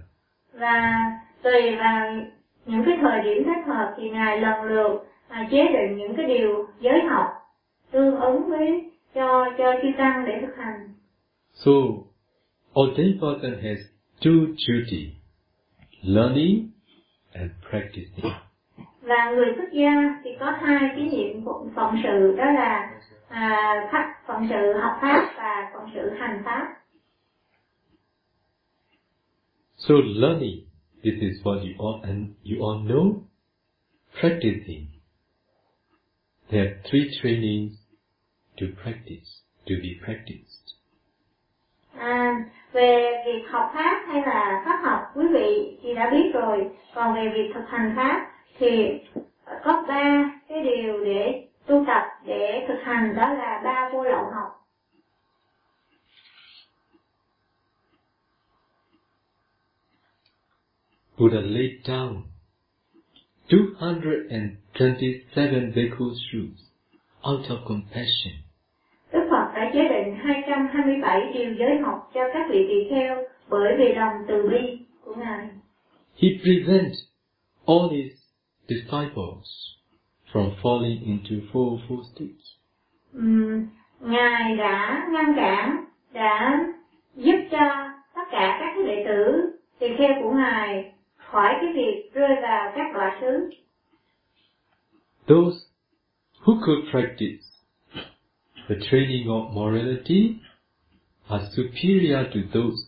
[0.53, 1.11] và
[1.43, 2.13] tùy vào
[2.65, 6.25] những cái thời điểm thích hợp thì ngài lần lượt à, chế định những cái
[6.25, 7.27] điều giới học
[7.91, 10.93] tương ứng với cho cho chư tăng để thực hành.
[11.53, 11.71] So,
[12.81, 13.77] ordained person has
[14.21, 15.09] two duty,
[16.01, 16.69] learning
[17.33, 18.31] and practicing.
[19.01, 23.89] và người xuất gia thì có hai cái nhiệm vụ phận sự đó là à,
[23.91, 26.67] pháp phận sự học pháp và phận sự hành pháp
[29.77, 30.65] So learning,
[31.03, 33.23] this is what you all and you all know.
[34.21, 34.87] Practicing.
[36.49, 37.73] There are three trainings
[38.61, 39.27] to practice,
[39.65, 40.63] to be practiced.
[41.97, 42.33] à,
[42.73, 47.15] về việc học pháp hay là pháp học, quý vị thì đã biết rồi còn
[47.15, 48.99] về việc thực hành pháp thì
[49.63, 54.23] có ba cái điều để tu tập, để thực hành, đó là ba vô lậu
[54.23, 54.63] học
[61.17, 62.21] Buddha laid down
[63.49, 66.59] 227 bhikkhus shoes
[67.23, 68.33] out of compassion.
[69.73, 74.49] Chế định 227 điều giới học cho các vị tỳ kheo bởi vì lòng từ
[74.49, 75.47] bi của Ngài.
[76.21, 76.97] He prevents
[77.67, 78.11] all his
[78.67, 79.47] disciples
[80.33, 82.45] from falling into four four states.
[83.13, 83.65] Ừm,
[83.99, 86.59] Ngài đã ngăn cản, đã
[87.15, 92.09] giúp cho tất cả các cái đệ tử tỳ kheo của Ngài khỏi cái việc
[92.13, 93.49] rơi vào các đọa xứ.
[95.27, 95.57] Those
[96.45, 97.52] who could practice
[98.69, 100.41] the training of morality
[101.29, 102.87] are superior to those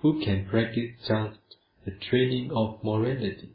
[0.00, 1.38] who can practice just
[1.84, 3.50] the training of morality.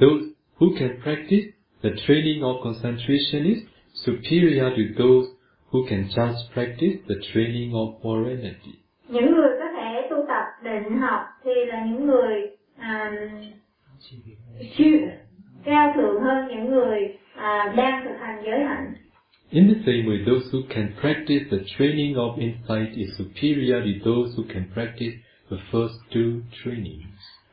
[0.00, 3.62] Those who can practice the training of concentration is
[3.94, 5.28] superior to those
[5.70, 8.80] who can just practice the training of morality.
[9.08, 12.40] Những người có thể tu tập định học thì là những người
[12.78, 13.12] um, à,
[14.76, 14.98] siêu
[15.64, 18.94] cao thượng hơn những người à, đang thực hành giới hạnh.
[19.50, 24.10] In the same way, those who can practice the training of insight is superior to
[24.10, 25.14] those who can practice
[25.50, 27.04] the first two trainings.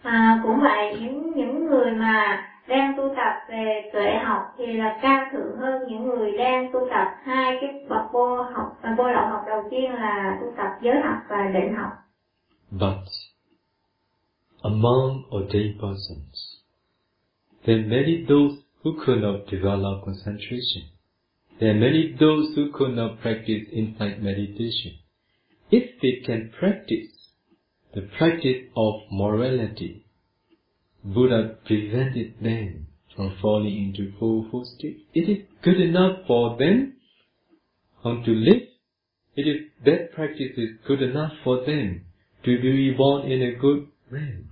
[0.03, 4.99] À, cũng vậy những những người mà đang tu tập về tuệ học thì là
[5.01, 9.03] cao thượng hơn những người đang tu tập hai cái bậc vô học à, vô
[9.11, 11.91] lậu học đầu tiên là tu tập giới học và định học
[12.71, 13.03] But
[14.63, 16.60] among ordained persons,
[17.65, 20.89] there are many those who could not develop concentration.
[21.59, 24.97] There are many those who could not practice insight meditation.
[25.69, 27.11] If they can practice
[27.93, 30.05] the practice of morality,
[31.03, 35.05] Buddha prevented them from falling into fourfold state.
[35.13, 36.95] It is good enough for them
[38.03, 38.63] how to live.
[39.35, 42.05] It is that practice is good enough for them
[42.43, 44.50] to be reborn in a good realm.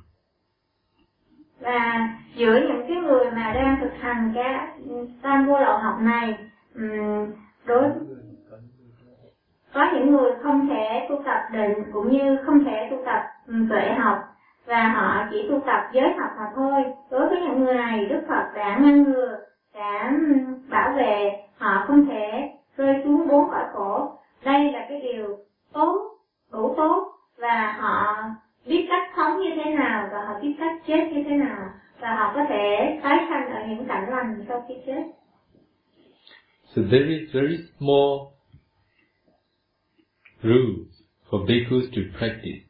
[1.60, 4.68] Và giữa những cái người mà đang thực hành cái
[5.22, 6.38] tam vô lậu học này
[7.66, 7.84] đối
[9.74, 13.22] có những người không thể tu tập định cũng như không thể tu tập
[13.70, 14.18] tuệ học.
[14.66, 16.86] Và họ chỉ tu tập giới học mà thôi.
[17.12, 19.38] Đối với những người này, đức phật đã ngăn ngừa,
[19.74, 20.14] đã
[20.70, 21.32] bảo vệ.
[21.58, 24.20] Họ không thể rơi xuống bốn cõi khổ.
[24.46, 25.38] Đây là cái điều
[25.74, 26.18] tốt,
[26.52, 27.12] đủ tốt.
[27.38, 28.24] Và họ
[28.70, 32.16] biết cách sống như thế nào và họ biết cách chết như thế nào và
[32.16, 35.04] họ có thể tái sanh ở những cảnh lành sau khi chết
[36.76, 38.34] So there is very small
[40.44, 42.62] rules for bhikkhus to practice.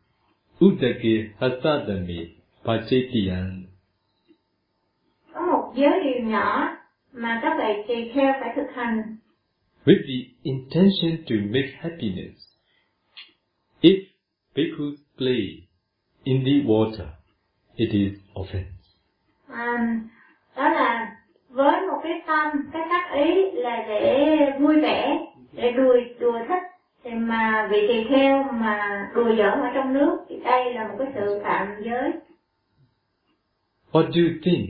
[0.65, 2.19] Uddake hasadame
[2.65, 3.63] pachetiyan.
[5.33, 6.77] có một giới điều nhỏ
[7.11, 9.17] mà các vị tỳ kheo phải thực hành
[9.85, 12.37] With the intention to make happiness.
[13.81, 14.03] If
[14.55, 15.68] bhikkhus play
[16.31, 17.07] in the water,
[17.75, 18.79] it is offense.
[19.47, 19.99] à,
[20.55, 21.15] đó là
[21.49, 26.63] với một cái tâm cái tác ý là để vui vẻ để đùa đùa thích
[27.03, 30.95] thì mà vị tỳ kheo mà đùa giỡn ở trong nước thì đây là một
[30.99, 32.11] cái sự phạm giới
[33.91, 34.69] What do you think?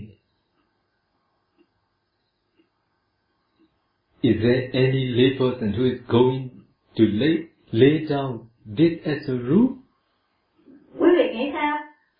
[4.22, 6.50] Is there any layperson who is going
[6.98, 7.38] to lay,
[7.72, 8.38] lay down
[8.78, 9.80] this as a rule?
[11.00, 11.78] Quý vị nghĩ sao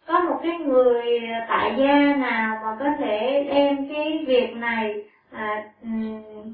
[0.08, 1.06] có một cái người
[1.48, 5.72] tại gia nào mà có thể đem cái việc này à,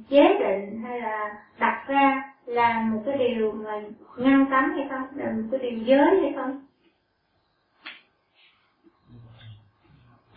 [0.09, 3.81] chế định hay là đặt ra là một cái điều mà
[4.17, 6.61] ngăn cấm hay không là một cái điều giới hay không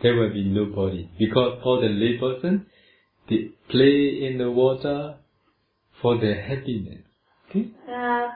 [0.00, 1.08] There will be nobody.
[1.18, 2.58] Because for the layperson,
[3.28, 5.14] they play in the water
[6.00, 7.02] for their happiness.
[7.48, 7.64] Okay?
[7.86, 8.30] à,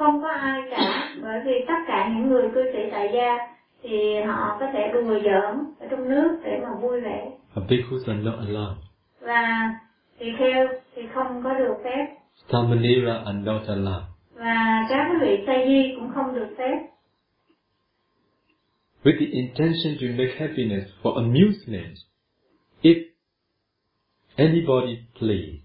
[0.00, 1.14] không có ai cả.
[1.22, 3.36] Bởi vì tất cả những người cư sĩ tại gia
[3.82, 7.30] thì họ có thể đùa giỡn ở trong nước để mà vui vẻ.
[7.54, 8.74] But bhikkhus are not allowed.
[9.20, 9.74] và
[10.18, 12.06] tỳ kheo thì không có được phép.
[12.48, 14.02] Samanera are not allowed.
[14.34, 16.78] và các quý vị sa di cũng không được phép.
[19.04, 21.96] With the intention to make happiness for amusement,
[22.82, 22.96] if
[24.36, 25.60] anybody plays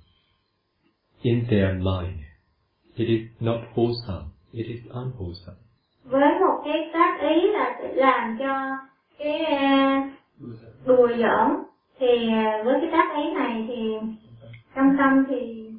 [1.22, 2.26] in their mind,
[2.96, 5.66] it is not wholesome, it is unwholesome.
[6.06, 8.78] với một cái tác ý là sẽ làm cho
[9.18, 10.12] cái à,
[10.86, 11.58] đùa giỡn
[12.00, 14.08] thì à, với cái tác ý này thì
[14.76, 15.70] trong tâm thì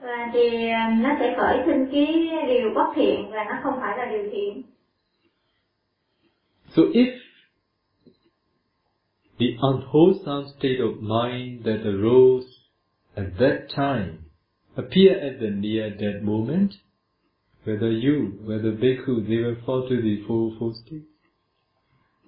[0.00, 3.98] và thì à, nó sẽ khởi sinh cái điều bất thiện và nó không phải
[3.98, 4.62] là điều thiện
[6.68, 7.18] So if
[9.38, 12.57] the unwholesome state of mind that arose
[13.18, 14.10] at that time
[14.76, 16.70] appear at the near death moment,
[17.64, 18.16] whether you,
[18.48, 21.08] whether bhikkhu, they will fall to the four four states.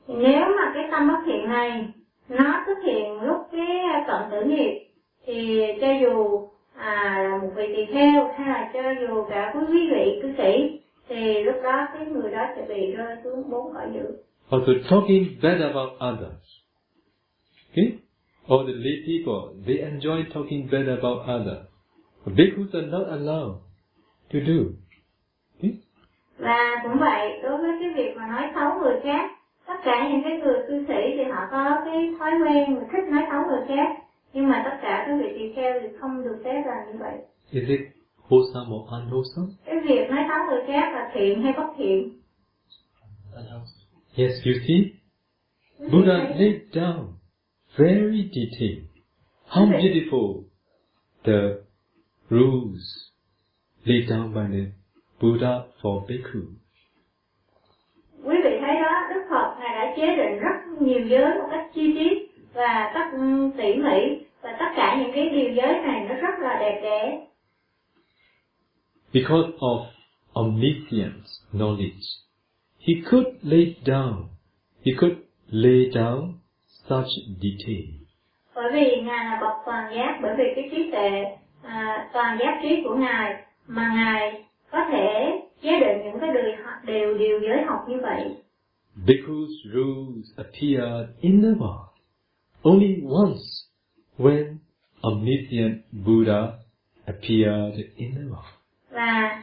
[0.08, 1.88] nếu mà cái tâm bất thiện này
[2.28, 4.86] nó xuất hiện lúc cái cận tử nghiệp
[5.26, 9.90] thì cho dù à, là một vị tỳ kheo hay là cho dù cả quý
[9.90, 13.86] vị cư sĩ thì lúc đó cái người đó sẽ bị rơi xuống bốn cõi
[13.94, 14.06] dữ
[14.50, 16.42] Also talking bad about others.
[17.70, 17.99] Okay?
[18.50, 21.66] All the lay people, they enjoy talking bad about others.
[22.26, 23.54] Bhikkhus are not allowed
[24.32, 24.58] to do.
[25.58, 25.74] Okay?
[26.38, 29.30] và cũng vậy đối với cái việc mà nói xấu người khác
[29.66, 33.04] tất cả những cái người cư sĩ thì họ có cái thói quen mà thích
[33.10, 33.96] nói xấu người khác
[34.32, 37.18] nhưng mà tất cả các vị tỳ kheo thì không được phép làm như vậy
[37.50, 37.80] Is it
[38.28, 39.48] wholesome or unwholesome?
[39.64, 42.20] cái việc nói xấu người khác là thiện hay bất thiện
[44.16, 44.92] Yes, you see,
[45.92, 47.04] Buddha laid down
[47.76, 48.88] very detailed.
[49.46, 49.80] How Okay.
[49.82, 50.44] beautiful
[51.24, 51.62] the
[52.30, 53.10] rules
[53.84, 54.72] laid down by the
[55.20, 56.42] Buddha for bhikkhu.
[58.24, 61.70] quý vị thấy đó đức phật ngài đã chế định rất nhiều giới một cách
[61.74, 62.18] chi tiết
[62.54, 63.18] và tất
[63.56, 67.26] tỉ mỉ và tất cả những cái điều giới này nó rất là đẹp đẽ
[69.12, 69.86] Because of
[70.32, 72.06] omniscient knowledge,
[72.78, 74.14] he could lay down,
[74.86, 75.16] he could
[75.50, 76.32] lay down
[76.90, 77.12] such
[77.42, 77.84] detail.
[78.54, 81.24] bởi vì ngài là bậc toàn giác bởi vì cái trí tuệ
[81.62, 86.54] à, toàn giác trí của ngài mà ngài có thể chế định những cái điều
[86.86, 88.36] điều điều giới học như vậy
[89.06, 91.90] Bhikkhu's rules appeared in the world
[92.62, 93.44] only once
[94.18, 94.56] when
[95.02, 95.74] omniscient
[96.06, 96.42] Buddha
[97.06, 98.54] appeared in the world.
[98.90, 99.42] và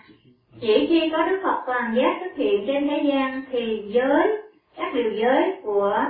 [0.61, 4.27] chỉ khi có đức phật toàn giác xuất hiện trên thế gian thì giới
[4.75, 6.03] các điều giới của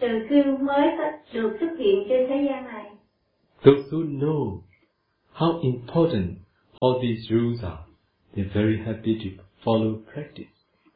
[0.00, 0.90] từ kiêu mới
[1.32, 2.84] được xuất hiện trên thế gian này
[3.64, 4.58] Those who know
[5.34, 6.30] how important
[6.80, 7.82] all these rules are,
[8.34, 10.50] they're very happy to follow practice.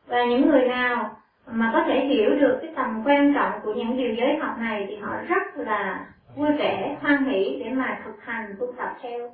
[0.07, 1.17] và những người nào
[1.53, 4.87] mà có thể hiểu được cái tầm quan trọng của những điều giới học này
[4.89, 9.31] thì họ rất là vui vẻ hoan hỷ để mà thực hành tu tập theo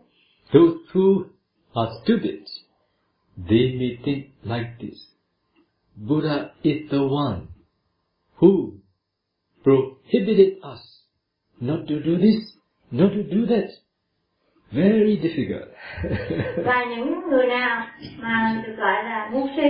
[0.52, 1.22] Those who
[1.74, 2.40] are stupid,
[3.48, 4.98] they may think like this.
[6.08, 7.40] Buddha is the one
[8.38, 8.70] who
[9.66, 10.80] prohibited us
[11.60, 12.56] not to do this,
[12.90, 13.68] not to do that.
[14.70, 15.68] Very difficult.
[16.64, 17.86] và những người nào
[18.18, 19.62] mà được gọi là ngu si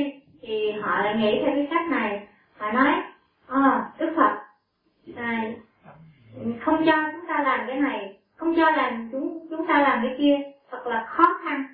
[0.43, 2.27] thì họ lại nghĩ theo cái cách này
[2.57, 2.95] họ nói
[3.47, 4.37] ờ đức phật
[5.17, 5.53] à,
[6.65, 10.15] không cho chúng ta làm cái này không cho làm chúng chúng ta làm cái
[10.19, 10.37] kia
[10.71, 11.65] thật là khó khăn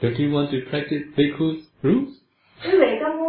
[0.00, 2.08] Don't you want to practice Bhikkhu's rules?
[2.64, 3.27] quý vị có muốn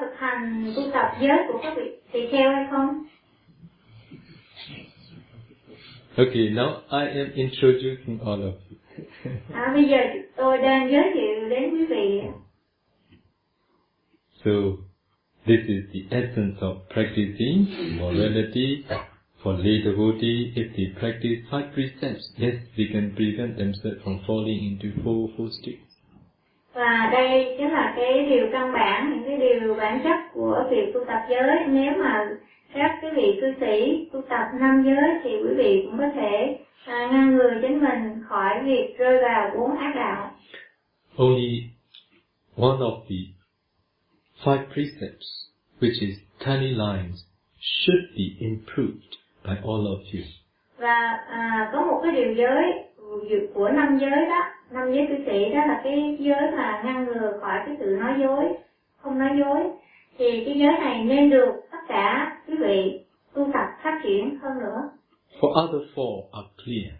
[0.00, 3.04] thực hành tu tập giới của các vị tỳ kheo hay không
[6.18, 8.76] Okay, now I am introducing all of you.
[9.52, 9.96] À, bây giờ
[10.36, 12.20] tôi đang giới thiệu đến quý vị
[14.44, 14.50] So,
[15.46, 17.66] this is the essence of practicing
[18.00, 18.84] morality.
[19.42, 24.60] For lay devotee, if they practice five precepts, yes, they can prevent themselves from falling
[24.70, 25.91] into four four states.
[26.74, 30.90] Và đây chính là cái điều căn bản những cái điều bản chất của việc
[30.94, 32.28] tu tập giới nếu mà
[32.74, 36.58] các cái vị cư sĩ tu tập năm giới thì quý vị cũng có thể
[36.86, 40.30] à, ngăn ngừa chính mình khỏi việc rơi vào bốn ác đạo
[41.16, 41.62] Only
[42.56, 43.16] one of the
[44.44, 45.28] five precepts,
[45.80, 47.16] which is tiny lines,
[47.60, 49.12] should be improved
[49.44, 50.22] by all of you.
[50.78, 52.84] và à, có một cái điều giới
[53.54, 54.40] của năm giới đó
[54.70, 58.14] năm giới cư sĩ đó là cái giới mà ngăn ngừa khỏi cái sự nói
[58.20, 58.44] dối
[58.96, 59.70] không nói dối
[60.18, 63.04] thì cái giới này nên được tất cả quý vị
[63.34, 64.90] tu tập phát triển hơn nữa
[65.40, 66.92] For other four are clear.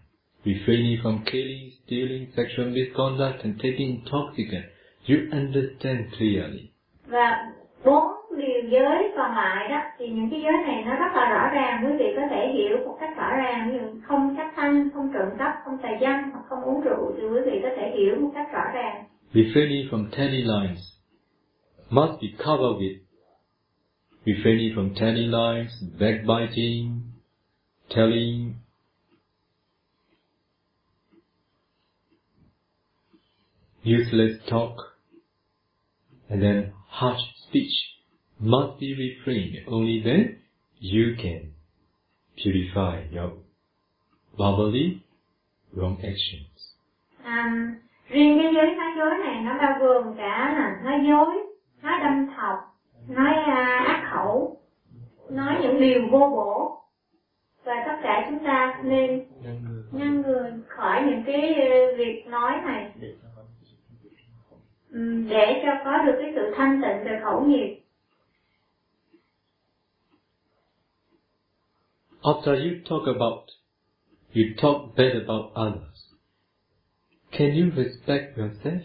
[0.45, 4.65] Refraining from killing, stealing, sexual misconduct, and taking intoxicant.
[5.09, 6.73] You understand clearly.
[7.07, 7.53] và
[7.85, 11.51] bốn điều giới còn lại đó thì những cái giới này nó rất là rõ
[11.55, 11.85] ràng.
[11.87, 15.11] Quý vị có thể hiểu một cách rõ ràng ví dụ không chấp thanh không
[15.15, 18.17] trộm cắp không tài dâm hoặc không uống rượu thì quý vị có thể hiểu
[18.21, 19.05] một cách rõ ràng.
[19.33, 20.81] Refraining from telling lies
[21.91, 22.99] must be covered with
[24.25, 27.01] refraining from telling lies, backbiting,
[27.89, 28.55] telling,
[33.85, 34.77] useless talk,
[36.29, 37.93] and then harsh speech
[38.43, 39.55] must be refrained.
[39.67, 40.39] Only then
[40.81, 41.53] you can
[42.37, 43.33] purify your
[44.37, 45.01] verbally
[45.73, 46.53] wrong actions.
[47.25, 47.53] à,
[48.09, 51.37] riêng cái giới nói dối này nó bao gồm cả là nói dối
[51.83, 52.59] nói đâm thọc
[53.09, 54.57] nói uh, ác khẩu
[55.31, 56.79] nói những điều vô bổ
[57.65, 59.25] và tất cả chúng ta nên
[59.93, 62.93] ngăn ngừa khỏi những cái ờ, việc nói này
[65.31, 67.82] để cho có được cái sự thanh tịnh về khẩu nghiệp
[72.25, 73.45] After you talk about,
[74.35, 75.99] you talk bad about others.
[77.33, 78.83] Can you respect yourself?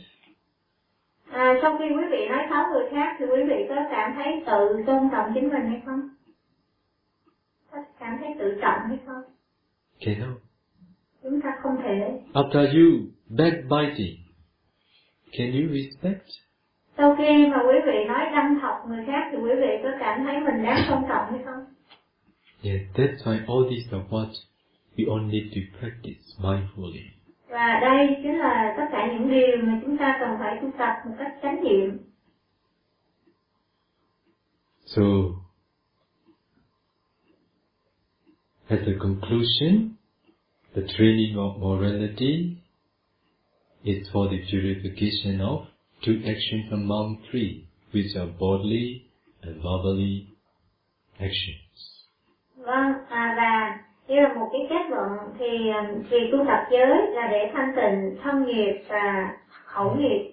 [1.32, 4.44] à, sau khi quý vị nói xấu người khác thì quý vị có cảm thấy
[4.46, 6.02] tự tôn trọng chính mình hay không
[7.72, 9.22] có cảm thấy tự trọng hay không
[10.00, 10.38] Cannot.
[11.24, 14.16] chúng ta không thể After you backbiting,
[15.32, 16.26] can you respect?
[16.98, 20.24] sau khi mà quý vị nói đâm thọc người khác thì quý vị có cảm
[20.26, 21.66] thấy mình đáng tôn trọng hay không
[22.68, 24.32] Yes, that's why all these are what
[24.98, 27.06] we all need to practice mindfully.
[27.50, 30.94] và đây chính là tất cả những điều mà chúng ta cần phải tu tập
[31.06, 31.98] một cách chánh niệm
[34.86, 35.02] So,
[38.70, 39.96] as a conclusion,
[40.76, 42.58] the training of morality
[43.84, 45.66] is for the purification of
[46.02, 49.02] two actions among three, which are bodily
[49.42, 50.28] and verbally
[51.20, 51.67] actions.
[52.68, 55.10] Vâng à, và như là một cái kết luận
[55.40, 60.32] thì ừm, việc tu tập giới là để thanh tịnh thân nghiệp và khẩu nghiệp.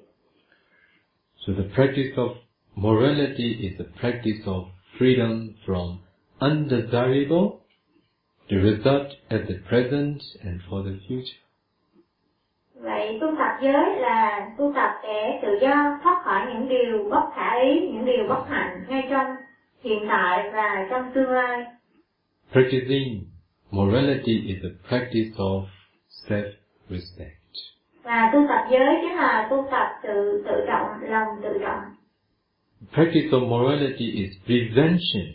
[1.36, 2.28] So the practice of
[2.76, 4.64] morality is the practice of
[4.98, 5.96] freedom from
[6.40, 7.60] undesirable,
[8.50, 11.38] the result at the present and for the future.
[12.74, 17.22] vậy tu tập giới là tu tập để tự do thoát khỏi những điều bất
[17.34, 19.26] khả ý những điều bất hạnh ngay trong
[19.82, 21.64] hiện tại và trong tương lai
[22.52, 23.24] Practicing
[23.70, 25.64] morality is the practice of
[26.28, 27.40] self-respect.
[28.04, 31.80] và tu tập giới chính là tu tập tự tự trọng lòng tự trọng
[32.92, 35.26] Practice of morality is prevention.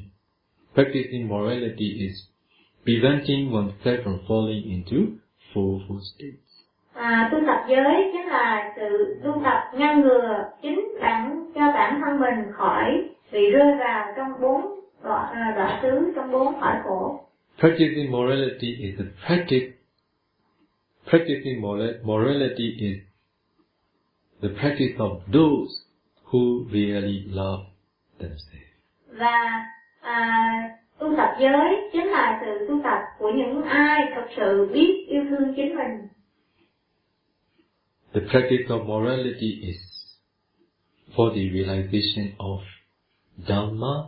[0.76, 2.16] Practicing morality is
[2.86, 4.98] preventing oneself from falling into
[5.54, 6.46] four four states.
[6.94, 12.02] à, tu tập giới chính là sự tu tập ngăn ngừa chính bản cho bản
[12.06, 17.26] thân mình khỏi bị rơi vào trong bốn à, đọa xứ trong bốn cõi khổ
[17.60, 19.68] Practicing morality is the practice.
[21.06, 22.98] Practicing mora- morality is
[24.42, 25.70] the practice of those
[26.32, 27.64] who really love
[28.20, 28.70] themselves.
[29.08, 29.66] và
[30.02, 35.06] à, tu tập giới chính là sự tu tập của những ai thực sự biết
[35.08, 36.08] yêu thương chính mình
[38.14, 39.78] The practice of morality is
[41.16, 42.60] for the realization of
[43.48, 44.08] Dhamma,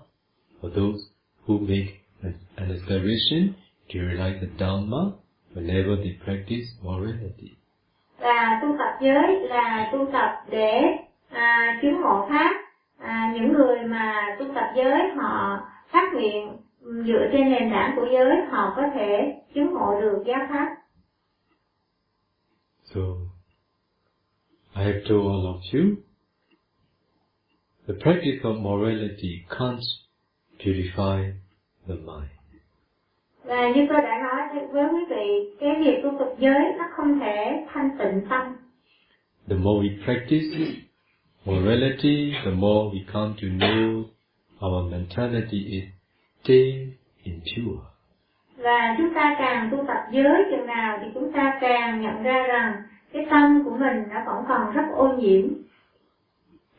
[0.61, 1.01] for those
[1.47, 3.55] who make an, aspiration
[3.89, 5.13] to realize the Dhamma
[5.53, 7.51] whenever they practice morality.
[8.19, 10.81] và tu tập giới là tu tập để
[11.29, 12.53] à, chứng ngộ pháp
[12.99, 15.59] à, những người mà tu tập giới họ
[15.91, 20.47] phát nguyện dựa trên nền tảng của giới họ có thể chứng ngộ được giáo
[20.49, 20.75] pháp
[22.93, 22.99] So,
[24.75, 25.95] I have told all of you,
[27.87, 29.79] the practice of morality can't
[30.63, 31.31] purify
[31.87, 32.31] the mind.
[33.43, 37.19] và như tôi đã nói với quý vị cái việc tu tập giới nó không
[37.19, 38.41] thể thanh tịnh tâm
[39.49, 40.47] The more we practice
[41.45, 44.03] morality, the more we come to know
[44.65, 45.83] our mentality is
[46.43, 46.87] still
[47.23, 47.81] impure.
[48.57, 52.47] và chúng ta càng tu tập giới chừng nào thì chúng ta càng nhận ra
[52.47, 52.73] rằng
[53.13, 55.47] cái tâm của mình nó vẫn còn rất ô nhiễm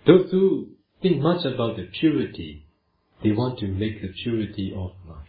[0.07, 0.65] Those who
[1.03, 2.57] think much about the purity,
[3.23, 5.29] they want to make the purity of mind.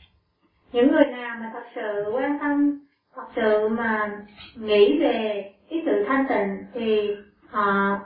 [0.72, 2.80] những người nào mà thật sự quan tâm
[3.16, 4.26] thật sự mà
[4.56, 7.12] nghĩ về cái sự thanh tịnh thì
[7.48, 8.00] họ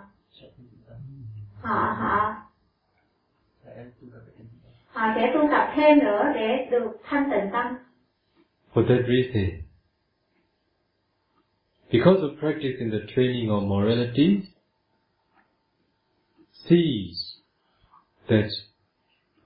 [1.61, 2.35] họ họ
[3.65, 4.47] sẽ tu tập thêm
[4.93, 7.77] họ sẽ tu tập thêm nữa để được thanh tịnh tâm
[8.73, 9.63] For that reason,
[11.91, 14.41] because of practicing the training of morality,
[16.53, 17.39] sees
[18.27, 18.49] that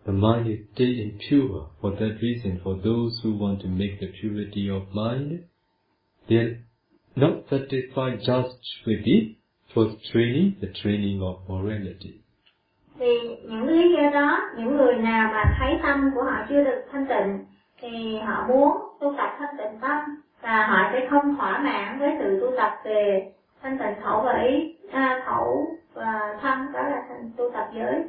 [0.06, 1.70] the mind is still impure.
[1.82, 5.44] For that reason, for those who want to make the purity of mind,
[6.28, 6.58] they're
[7.16, 9.36] not satisfied just with the
[9.74, 12.22] first training, the training of morality.
[13.00, 16.82] thì những lý do đó những người nào mà thấy tâm của họ chưa được
[16.92, 17.46] thanh tịnh
[17.82, 20.00] thì họ muốn tu tập thanh tịnh tâm
[20.42, 23.32] và họ sẽ không thỏa mãn với sự tu tập về
[23.62, 27.04] thanh tịnh khẩu và ý à, khẩu và thân đó là
[27.38, 28.04] tu tập giới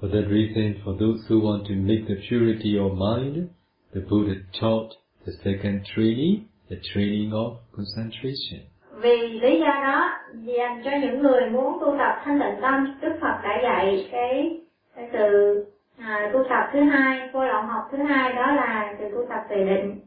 [0.00, 3.50] For that reason, for those who want to make the purity of mind,
[3.92, 4.94] the Buddha taught
[5.26, 8.60] the second training, the training of concentration.
[9.02, 10.10] vì lý do đó
[10.44, 14.60] dành cho những người muốn tu tập thanh tịnh tâm đức phật đã dạy cái,
[14.94, 15.64] cái sự
[15.98, 19.40] à, tu tập thứ hai vô lậu học thứ hai đó là sự tu tập
[19.50, 20.00] về định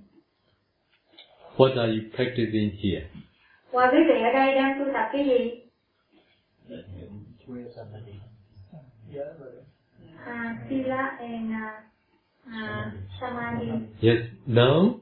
[1.58, 3.06] What are you practicing here?
[3.72, 5.62] và quý vị ở đây đang tu tập cái gì
[7.48, 7.64] chui
[10.26, 11.54] à, sila and
[12.48, 13.72] à, samadhi
[14.02, 15.00] Yes, now,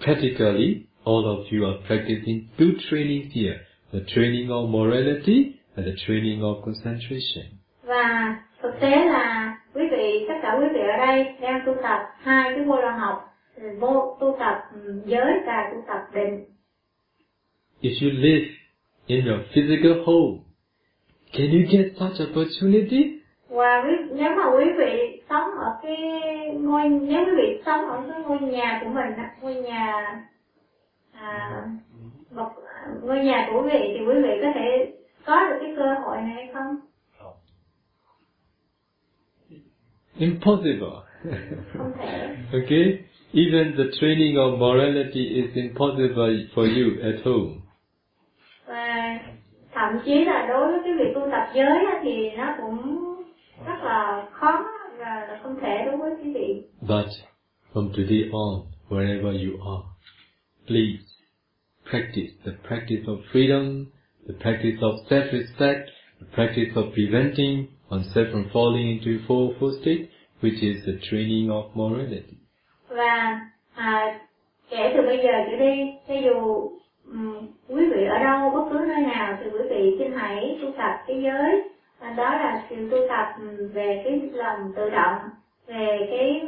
[0.00, 3.60] practically, all of you are practicing two trainings here.
[3.92, 7.44] The training of morality and the training of concentration.
[7.84, 11.98] và thực tế là quý vị tất cả quý vị ở đây đang tu tập
[12.22, 13.24] hai cái vô học
[13.80, 14.58] vô tu tập
[15.06, 16.44] giới và tu tập định
[17.82, 18.46] If you live
[19.06, 20.38] in your physical home,
[21.32, 23.19] can you get such opportunity?
[23.50, 25.96] Và quý, nếu mà quý vị sống ở cái
[26.60, 30.20] ngôi nếu quý vị sống ở cái ngôi nhà của mình á, ngôi nhà
[31.12, 31.62] à,
[32.30, 32.48] một
[33.02, 34.92] ngôi nhà của quý vị thì quý vị có thể
[35.24, 36.76] có được cái cơ hội này hay không
[40.18, 41.00] Impossible.
[42.52, 42.98] okay?
[43.32, 47.60] Even the training of morality is impossible for you at home.
[48.66, 49.18] và
[49.72, 53.09] thậm chí là đối với cái việc tu tập giới thì nó cũng
[53.66, 54.64] rất là khó
[54.98, 57.06] và là không thể đối với quý vị But
[57.74, 59.82] from today on, wherever you are,
[60.66, 61.02] please
[61.90, 63.84] practice the practice of freedom,
[64.28, 65.84] the practice of self-respect,
[66.20, 70.08] the practice of preventing oneself from falling into fourfold state,
[70.42, 72.36] which is the training of morality.
[72.88, 73.40] và
[73.74, 74.18] à,
[74.70, 76.68] kể từ bây giờ trở đi cho dù
[77.06, 80.70] ừm, quý vị ở đâu bất cứ nơi nào thì quý vị xin hãy tu
[80.76, 81.62] tập cái giới
[82.00, 85.18] đó là sự tu tập ừm, về cái lòng tự động
[85.66, 86.42] về cái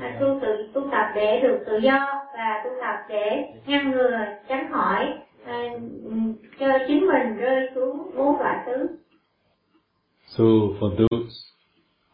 [0.00, 4.18] à, tu tự tu tập để được tự do và tu tập để ngăn ngừa
[4.48, 5.14] tránh khỏi
[5.44, 5.62] à,
[6.04, 8.86] ừm, cho chính mình rơi xuống bốn loại thứ
[10.36, 10.44] So
[10.80, 11.34] for those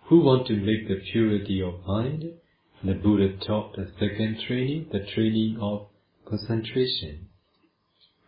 [0.09, 2.25] who want to make the purity of mind,
[2.83, 5.79] the Buddha taught the second training, the training of
[6.25, 7.15] concentration.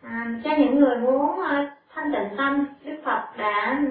[0.02, 3.82] À, cho những người muốn à, thanh tịnh tâm, Đức Phật đã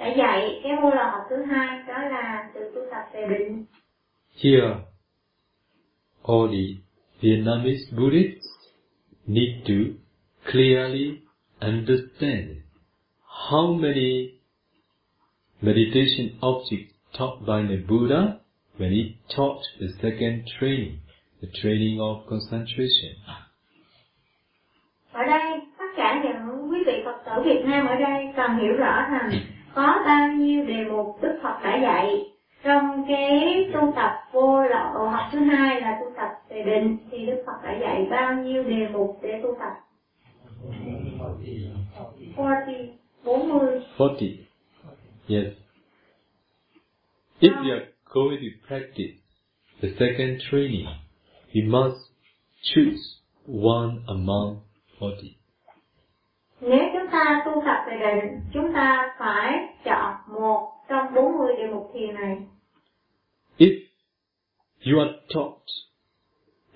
[0.00, 3.64] đã dạy cái vô lò học thứ hai đó là sự tu tập về định.
[4.42, 4.74] Here,
[6.28, 6.66] all the
[7.20, 8.48] Vietnamese Buddhists
[9.26, 9.74] need to
[10.52, 11.18] clearly
[11.60, 12.46] understand
[13.50, 14.28] how many
[15.60, 18.38] meditation objects taught by the Buddha
[18.78, 19.02] when he
[19.36, 20.96] taught the second training,
[21.42, 23.12] the training of concentration.
[25.12, 28.72] Ở đây tất cả những quý vị Phật tử Việt Nam ở đây cần hiểu
[28.72, 29.30] rõ rằng
[29.74, 32.26] có bao nhiêu đề mục Đức Phật đã dạy
[32.64, 37.26] trong cái tu tập vô lậu học thứ hai là tu tập về định thì
[37.26, 39.72] Đức Phật đã dạy bao nhiêu đề mục để tu tập
[42.36, 42.88] 40
[43.24, 44.38] 40 40.
[45.28, 45.46] Yes.
[47.40, 49.16] If you are going to practice
[49.80, 50.86] the second training,
[51.54, 51.98] you must
[52.62, 53.00] choose
[53.46, 54.60] one among
[55.00, 55.39] 40.
[56.60, 61.66] Nếu chúng ta tu tập về định, chúng ta phải chọn một trong 40 đề
[61.66, 62.36] mục thiền này.
[63.58, 63.78] If
[64.86, 65.60] you are taught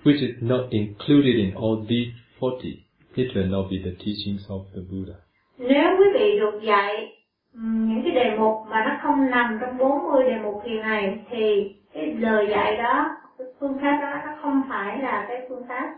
[0.03, 2.83] which is not included in all these 40,
[3.15, 5.15] it will not be the teachings of the Buddha.
[5.57, 7.15] Nếu quý vị được dạy
[7.53, 11.75] những cái đề mục mà nó không nằm trong 40 đề mục thiền này thì
[11.93, 15.95] cái lời dạy đó, cái phương pháp đó nó không phải là cái phương pháp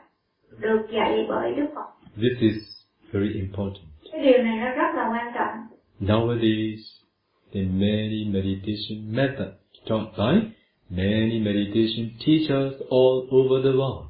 [0.60, 1.88] được dạy bởi Đức Phật.
[2.16, 2.77] This is
[3.12, 3.86] very important.
[4.12, 5.78] Cái điều này nó rất là quan trọng.
[6.00, 6.78] Nowadays,
[7.54, 9.58] there are many meditation methods
[9.90, 10.42] taught by
[10.90, 14.06] many meditation teachers all over the world.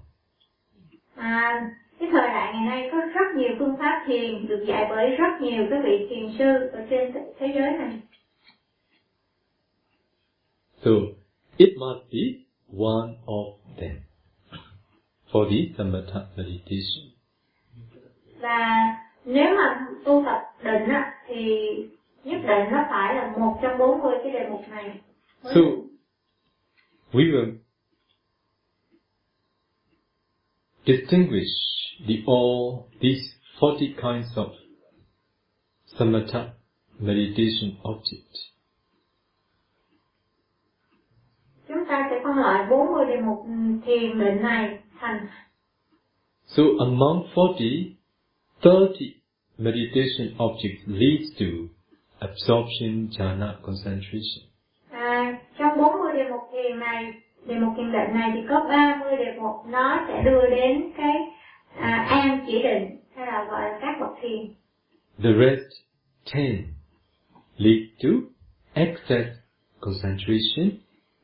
[1.15, 5.09] À, cái thời đại ngày nay có rất nhiều phương pháp thiền được dạy bởi
[5.09, 7.99] rất nhiều các vị thiền sư ở trên thế- thế giới này.
[10.85, 10.91] So,
[11.57, 12.19] it must be
[12.77, 13.95] one of them
[15.31, 17.16] for the samatha meditation.
[18.39, 18.87] Và
[19.25, 21.67] nếu mà tu tập định á, thì
[22.23, 24.99] nhất định nó phải là một trong 40 cái đề mục này.
[25.43, 25.61] So,
[27.11, 27.57] we will
[30.85, 31.51] distinguish
[32.07, 34.49] the all these 40 kinds of
[35.85, 36.53] samatha
[36.99, 38.39] meditation objects.
[41.67, 43.45] Chúng ta sẽ phân loại 40 đề mục
[43.85, 45.27] thiền định này thành
[46.45, 47.96] So among 40,
[48.63, 49.13] 30
[49.57, 51.45] meditation objects leads to
[52.19, 54.43] absorption, jhana, concentration.
[54.91, 57.13] à, trong 40 đề mục thiền này,
[57.45, 61.15] đề mục thiền định này thì có 30 đề mục nó sẽ đưa đến cái
[61.79, 64.53] à, an chỉ định hay là gọi là các bậc thiền.
[65.23, 65.71] The rest,
[66.35, 66.63] 10,
[67.57, 68.09] lead to
[68.73, 69.27] excess
[69.79, 70.69] concentration.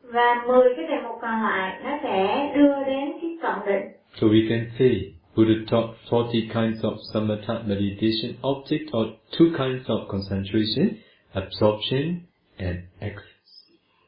[0.03, 3.91] Và 10 cái đề mục còn lại nó sẽ đưa đến cái cận định.
[4.21, 9.05] So we can say Buddha taught 40 kinds of samatha meditation objects or
[9.38, 10.97] two kinds of concentration,
[11.34, 12.27] absorption
[12.57, 13.34] and excess.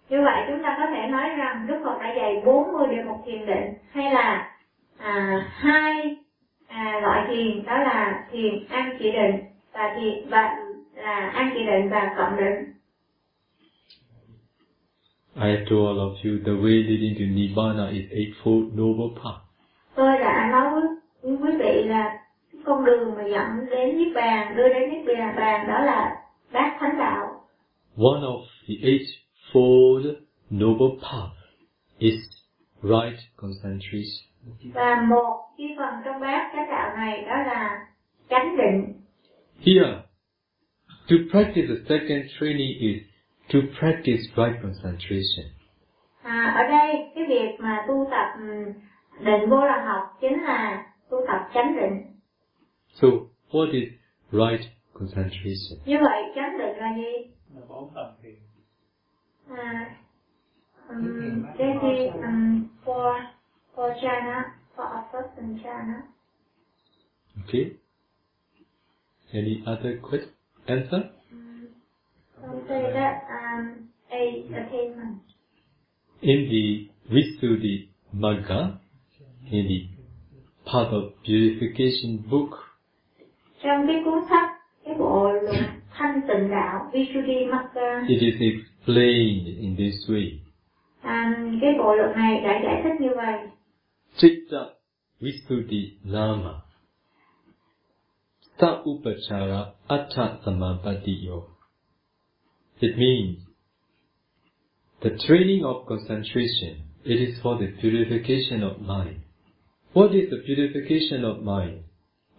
[0.09, 3.17] Như vậy chúng ta có thể nói rằng Đức Phật đã dạy 40 đề mục
[3.25, 4.51] thiền định hay là
[4.97, 6.15] à, hai
[6.67, 9.35] à, loại thiền đó là thiền an chỉ định
[9.73, 10.55] và thiền và
[10.95, 12.75] là an chỉ định và cận định.
[15.35, 19.41] I have told all of you the way leading to Nibbana is Eightfold Noble Path.
[19.95, 20.89] Tôi đã nói với,
[21.25, 22.19] với quý vị là
[22.51, 26.15] cái con đường mà dẫn đến niết bàn, đưa đến niết bàn bàn đó là
[26.51, 27.41] bát thánh đạo.
[27.97, 30.13] One of the Eightfold
[30.49, 31.37] Noble Path
[31.97, 32.19] is
[32.81, 34.25] right concentration.
[34.73, 37.85] Và một cái phần trong bát chánh đạo này đó là
[38.29, 38.93] chánh định.
[39.65, 39.93] Here,
[41.09, 43.01] to practice the second training is
[43.53, 45.45] to practice right concentration.
[46.23, 48.27] À, ở đây cái việc mà tu tập
[49.19, 50.85] định vô là học chính là
[51.15, 52.01] tu tập chánh định.
[52.93, 53.07] So,
[53.51, 53.89] what is
[54.31, 54.61] right
[54.93, 55.79] concentration?
[55.85, 57.31] Như vậy chánh định là gì?
[57.55, 58.35] là bốn phần thiền
[59.57, 59.95] À,
[60.89, 63.21] um, đây thì um, for
[63.75, 64.43] for jhana,
[64.75, 66.01] for a person jhana.
[67.43, 67.71] Okay?
[69.31, 70.33] Any other question?
[70.65, 71.03] Answer?
[71.31, 71.67] Um,
[72.41, 75.21] don't say that um, a attainment.
[76.21, 78.79] In the Visuddhi Magga,
[79.51, 79.94] in the
[80.65, 82.49] path of purification book,
[83.63, 84.49] Trong cái cuốn sách,
[84.85, 85.31] cái bộ
[85.91, 90.31] thanh tịnh đạo Visuddhi Magga, it is explained in this way.
[91.01, 93.39] à, cái bộ luận này đã giải thích như vậy.
[94.17, 94.59] Chitta
[95.19, 96.61] Visuddhi Nama
[98.59, 101.41] Sa Upachara Atta Samapatiyo.
[102.79, 103.37] It means
[105.01, 109.19] the training of concentration, it is for the purification of mind.
[109.95, 111.85] What is the purification of mind?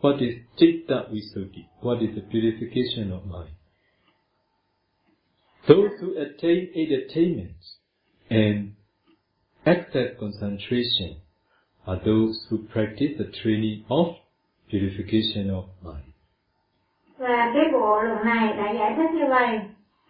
[0.02, 1.64] What is Chitta Visuddhi?
[1.80, 3.54] What is the purification of mind?
[5.66, 7.76] Those who attain eight attainments
[8.28, 8.74] and
[9.64, 11.16] excess concentration
[11.86, 14.16] are those who practice the training of
[14.70, 16.12] purification of mind.
[17.18, 19.58] Và cái bộ luận này đã giải thích như vậy.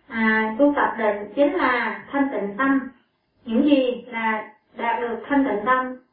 [0.09, 2.80] À, tu tập định chính là thanh tịnh tâm.
[3.44, 6.06] Những gì là đạt được thanh tịnh tâm?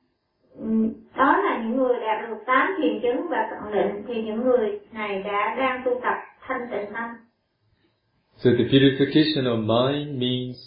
[0.60, 4.44] Ừm, Đó là những người đạt được tám thiền chứng và cận định thì những
[4.44, 7.10] người này đã đang tu tập thanh tịnh tâm.
[8.38, 10.58] So the purification of mind means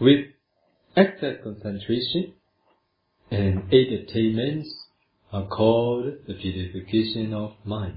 [0.00, 0.22] with
[0.94, 2.22] excess concentration
[3.30, 4.68] and eight attainments
[5.32, 7.94] are called the purification of mind.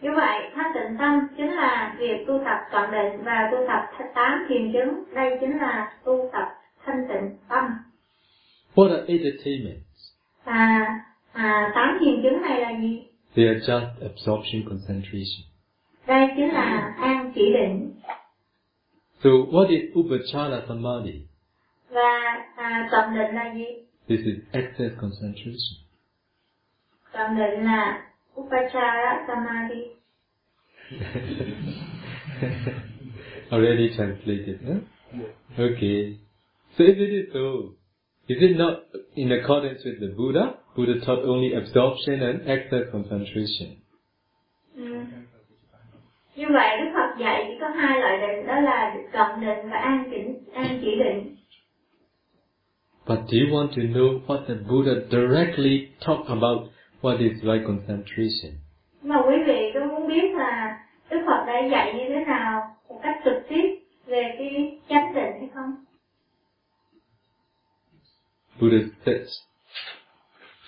[0.00, 4.06] Như vậy, thanh tịnh tâm chính là việc tu tập cận định và tu tập
[4.14, 5.14] tám thiền chứng.
[5.14, 6.48] Đây chính là tu tập
[6.84, 7.64] thanh tịnh tâm.
[8.74, 9.91] What are eight attainments?
[10.44, 10.86] Và
[11.32, 13.02] à, tám thiền chứng này là gì?
[13.36, 15.42] They are just absorption concentration.
[16.36, 17.94] chính là an chỉ định
[19.24, 21.22] So what is Upachara Samadhi?
[21.90, 23.64] và à, tận định là gì
[24.08, 25.78] This is excess concentration.
[27.12, 28.02] tận định là
[28.40, 29.82] upachara samadhi
[33.50, 34.80] Already translated, huh?
[35.58, 36.18] Okay.
[36.78, 37.74] So if it is so,
[38.32, 38.74] is it not
[39.14, 40.44] in accordance with the Buddha?
[40.76, 43.68] Buddha taught only absorption and excess concentration.
[44.76, 45.04] ừ.
[46.36, 49.76] như vậy đức phật dạy chỉ có hai loại định đó là cận định và
[49.78, 50.16] an chỉ
[50.52, 51.36] an chỉ định
[53.06, 56.58] But do you want to know what the Buddha directly talked about
[57.02, 58.52] what is right concentration?
[59.02, 60.78] mà quý vị có muốn biết là
[61.10, 65.41] đức phật đã dạy như thế nào một cách trực tiếp về cái chánh định
[68.62, 69.40] Buddha says,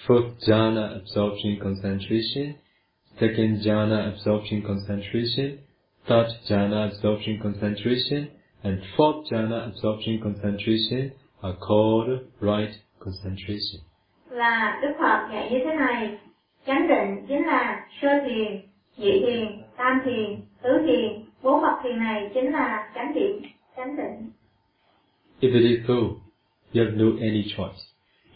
[0.05, 2.57] first jhana absorption concentration,
[3.21, 5.61] second jhana absorption concentration,
[6.09, 8.31] third jhana absorption concentration,
[8.65, 12.09] and fourth jhana absorption concentration are called
[12.41, 13.81] right concentration.
[14.31, 16.19] là đức phật dạy như thế này.
[16.67, 18.61] Chánh định chính là sơ thiền
[18.97, 21.25] nhị thiền tam thiền tứ thiền.
[21.43, 23.43] Bốn bậc thiền này chính là chánh định
[23.77, 24.31] chánh định.
[25.41, 26.24] If it is so,
[26.75, 27.81] you have no any choice.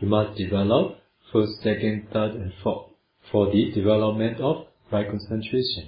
[0.00, 0.96] You must develop
[1.32, 2.86] first, second, third, and fourth
[3.32, 4.56] for the development of
[4.92, 5.84] right concentration.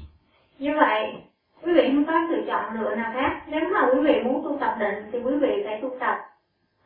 [0.58, 1.12] như vậy
[1.62, 4.58] quý vị không có sự chọn lựa nào khác nếu mà quý vị muốn tu
[4.60, 6.16] tập định thì quý vị phải tu tập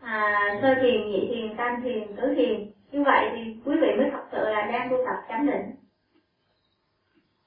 [0.00, 4.10] à, sơ thiền nhị thiền tam thiền tứ thiền như vậy thì quý vị mới
[4.10, 5.70] thật sự là đang tu tập chánh định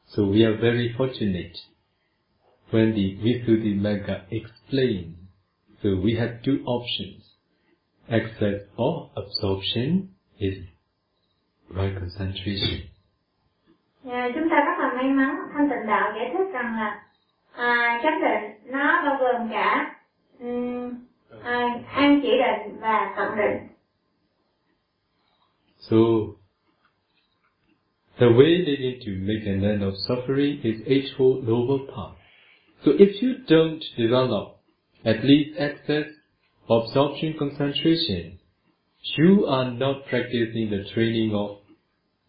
[0.07, 1.55] So we are very fortunate
[2.71, 5.13] when the Visuddhimagga explained.
[5.83, 7.26] So we had two options.
[8.09, 10.07] Excess or absorption
[10.39, 10.53] is
[11.69, 12.79] right concentration.
[14.05, 17.03] À, chúng ta rất là may mắn thanh tịnh đạo giải thích rằng là
[17.55, 19.95] à, chánh định nó bao gồm cả
[20.39, 20.93] um,
[21.43, 23.67] à, an chỉ định và cận định
[25.79, 25.97] So
[28.19, 32.17] the way leading to make an end of suffering is eightfold noble path.
[32.85, 34.57] So if you don't develop
[35.03, 36.16] at least excess
[36.69, 38.39] absorption concentration,
[39.17, 41.57] you are not practicing the training of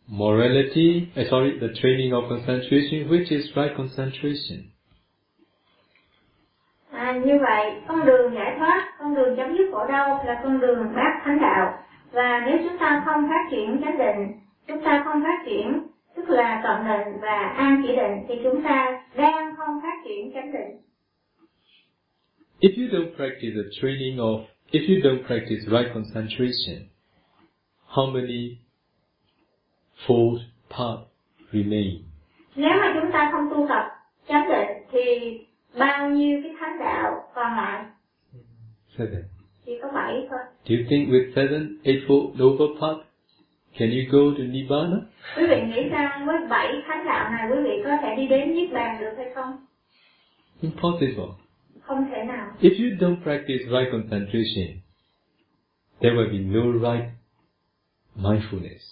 [0.09, 4.73] morality, uh, sorry, the training of concentration, which is right concentration.
[7.09, 10.61] à, như vậy con đường giải thoát con đường chấm dứt khổ đau là con
[10.61, 11.79] đường bát thánh đạo.
[12.13, 14.33] Và nếu chúng ta không phát triển chánh định
[14.67, 15.83] chúng ta không phát triển
[16.17, 20.33] tức là cận định và an chỉ định thì chúng ta đang không phát triển
[20.35, 20.88] chánh định.
[22.61, 24.41] If you don't practice the training of,
[24.73, 26.89] if you don't practice right concentration,
[27.87, 28.59] how many
[30.07, 30.39] fold
[30.71, 31.07] paths
[31.53, 32.03] remain?
[32.57, 33.85] nếu mà chúng ta không tu tập
[34.29, 35.01] chánh định thì
[35.79, 37.85] bao nhiêu cái thánh đạo còn lại
[38.99, 39.23] Seven.
[39.67, 40.39] chỉ có bảy thôi
[40.69, 42.99] Do you think with seven, eightfold noble path,
[43.79, 44.97] can you go to Nibbana?
[45.37, 48.55] quý vị nghĩ rằng với bảy thánh đạo này quý vị có thể đi đến
[48.55, 49.57] niết bàn được hay không
[50.63, 51.25] Impossible.
[51.89, 54.67] Không thể nào If you don't practice right concentration,
[56.01, 57.09] there will be no right
[58.17, 58.85] mindfulness.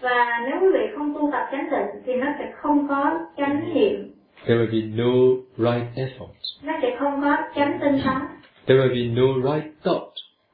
[0.00, 3.74] và nếu quý vị không tu tập chánh định thì nó sẽ không có chánh
[3.74, 4.10] niệm
[4.46, 5.12] There will be no
[5.56, 6.34] right effort.
[6.62, 8.16] nó sẽ không có chánh tinh tấn
[8.66, 10.12] There will be no right thought.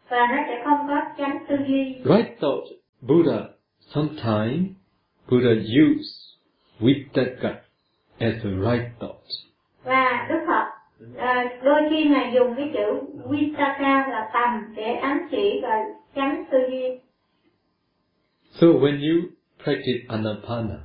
[0.08, 2.64] và nó sẽ không có chánh tư duy Right thought,
[3.00, 3.40] Buddha,
[3.80, 4.66] sometimes
[5.30, 6.20] Buddha used
[6.80, 7.54] vittaka
[8.18, 9.24] as a right thought.
[9.84, 10.69] và đức phật
[11.16, 15.84] à, đôi khi ngài dùng cái chữ vitaka là tầm để ám chỉ và
[16.14, 16.98] chánh tư duy
[18.50, 19.30] So when you
[19.64, 20.78] practice anapana,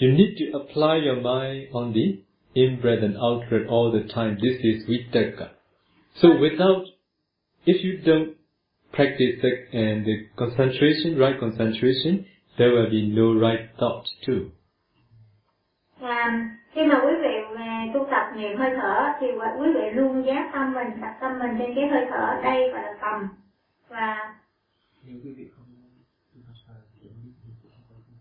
[0.00, 2.22] you need to apply your mind on the
[2.54, 4.36] in-breath and out-breath all the time.
[4.42, 5.48] This is vittaka.
[6.14, 6.84] So without,
[7.66, 8.34] if you don't
[8.92, 12.26] practice the, and the concentration, right concentration,
[12.58, 14.50] there will be no right thought too.
[16.02, 17.31] và khi mà quý vị
[17.94, 19.26] tu tập niệm hơi thở thì
[19.58, 22.82] quý vị luôn giác tâm mình đặt tâm mình trên cái hơi thở đây gọi
[22.82, 23.28] là tầm
[23.88, 24.34] và
[25.02, 25.66] nếu quý vị không
[26.34, 28.14] tu tập sai thì biết thì cũng không có không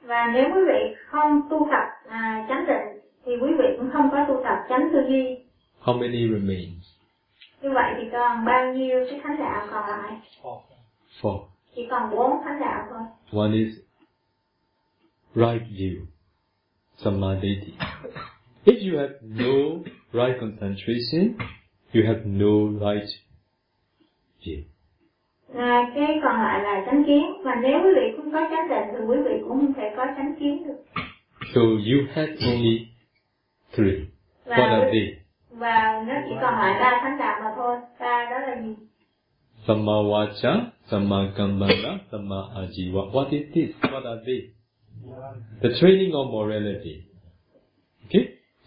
[0.00, 3.90] có và nếu quý vị không tu tập à, chánh định thì quý vị cũng
[3.92, 5.36] không có tu tập chánh tư duy
[5.82, 6.86] How many remains?
[7.62, 10.60] như vậy thì còn bao nhiêu cái thánh đạo còn lại Four.
[11.22, 11.44] Four.
[11.74, 13.00] chỉ còn bốn thánh đạo thôi
[13.42, 13.74] One is
[15.34, 16.04] right view,
[16.96, 17.74] samadhi.
[18.66, 19.38] If you have mm-hmm.
[19.38, 21.38] no right concentration,
[21.94, 22.52] you have no
[22.86, 23.08] right
[24.42, 24.62] view.
[25.54, 28.88] à, cái còn lại là chánh kiến và nếu quý vị không có chánh định
[28.92, 30.76] thì quý vị cũng không thể có chánh kiến được
[31.54, 32.86] So you have only
[33.76, 33.98] three.
[34.46, 35.16] What are và they?
[35.50, 38.74] và nó chỉ còn lại ba thánh đạo mà thôi ba đó là gì
[39.66, 40.60] Samma Vacha,
[40.90, 43.12] Samma Kammana, Samma Ajiva.
[43.12, 43.90] What is this?
[43.92, 44.40] What are they?
[45.62, 47.06] The training of morality.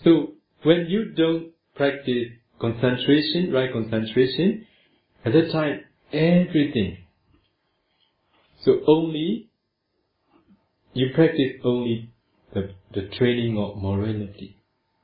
[0.04, 0.34] So,
[0.64, 2.28] when you don't practice
[2.60, 4.66] concentration, right concentration,
[5.26, 5.82] at that time,
[6.14, 6.98] everything.
[8.62, 9.48] So only,
[10.94, 12.10] you practice only
[12.54, 14.56] the, the training of morality.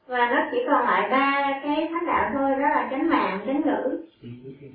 [0.08, 3.62] và nó chỉ còn lại ba cái thánh đạo thôi đó là chánh mạng chánh
[3.62, 4.06] ngữ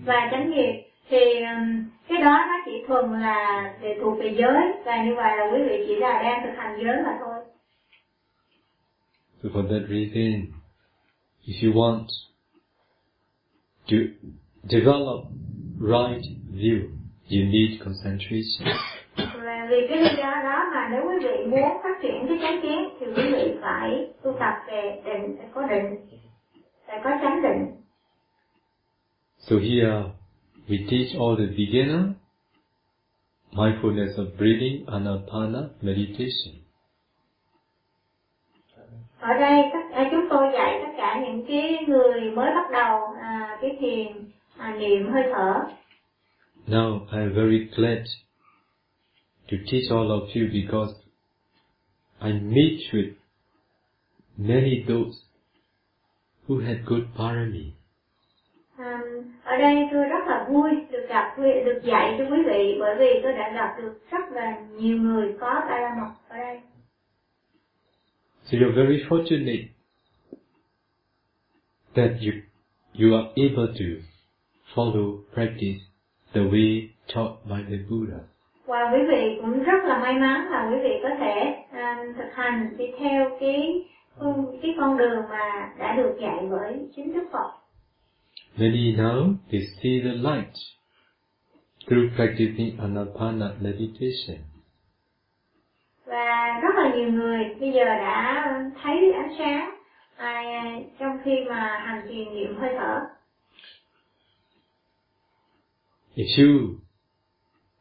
[0.07, 4.73] và chánh nghiệp thì um, cái đó nó chỉ thuần là để thuộc về giới
[4.85, 7.40] và như vậy là quý vị chỉ là đang thực hành giới mà thôi
[9.43, 10.55] So for that reason,
[11.47, 12.11] if you want
[13.89, 14.15] to
[14.69, 15.29] develop
[15.79, 16.23] right
[16.53, 18.67] view, you need concentration.
[19.17, 22.63] và vì cái lý do đó mà nếu quý vị muốn phát triển cái chánh
[22.63, 25.97] kiến thì quý vị phải tu tập về định phải có định
[26.87, 27.67] phải có chánh định
[29.39, 30.03] So here
[30.69, 32.03] we teach all the beginner
[33.53, 36.60] mindfulness of breathing, anapana, meditation.
[39.21, 43.01] Ở đây tất à, chúng tôi dạy tất cả những cái người mới bắt đầu
[43.21, 44.07] à, cái thiền
[44.59, 45.55] à, niệm hơi thở
[46.67, 48.07] Now I am very glad
[49.51, 50.95] to teach all of you because
[52.21, 53.13] I meet with
[54.37, 55.17] many those
[56.49, 57.73] who had good parami.
[58.77, 59.01] À,
[59.45, 63.21] ở đây tôi rất là vui được gặp được dạy cho quý vị bởi vì
[63.23, 65.63] tôi đã gặp được rất là nhiều người có
[66.01, 66.61] mật ở đây
[68.51, 69.71] So you're very fortunate
[71.95, 72.33] that you
[72.95, 74.03] you are able to
[74.75, 75.81] follow practice
[76.35, 78.21] the way taught by the Buddha.
[78.67, 82.29] và quý vị cũng rất là may mắn là quý vị có thể à, thực
[82.33, 83.83] hành đi theo cái
[84.63, 87.51] cái con đường mà đã được dạy bởi chính Đức Phật
[88.57, 90.55] Many now they see the light
[91.87, 94.50] through practicing anapana meditation.
[96.11, 98.45] Và rất là nhiều người bây giờ đã
[98.83, 99.75] thấy ánh sáng
[100.17, 100.43] à,
[100.99, 103.01] trong khi mà hành thiền niệm hơi thở
[106.17, 106.75] If you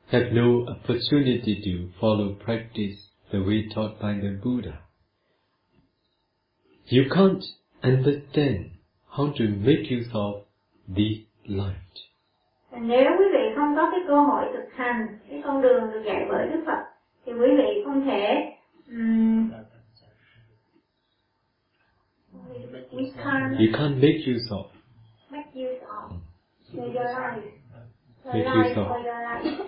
[0.08, 2.98] have no opportunity to follow practice
[3.32, 4.78] the way taught by the Buddha,
[6.92, 7.42] you can't
[7.82, 8.66] understand
[9.10, 10.42] how to make use of
[10.96, 11.94] this light.
[12.72, 16.26] nếu quý vị không có cái cơ hội thực hành cái con đường được dạy
[16.30, 16.89] bởi Đức Phật
[17.30, 18.52] thì quý vị không thể
[18.92, 19.52] um,
[22.92, 24.66] we can't You can't make use of
[25.32, 26.12] make use of
[26.74, 27.44] your life
[28.26, 28.88] your Make life use of.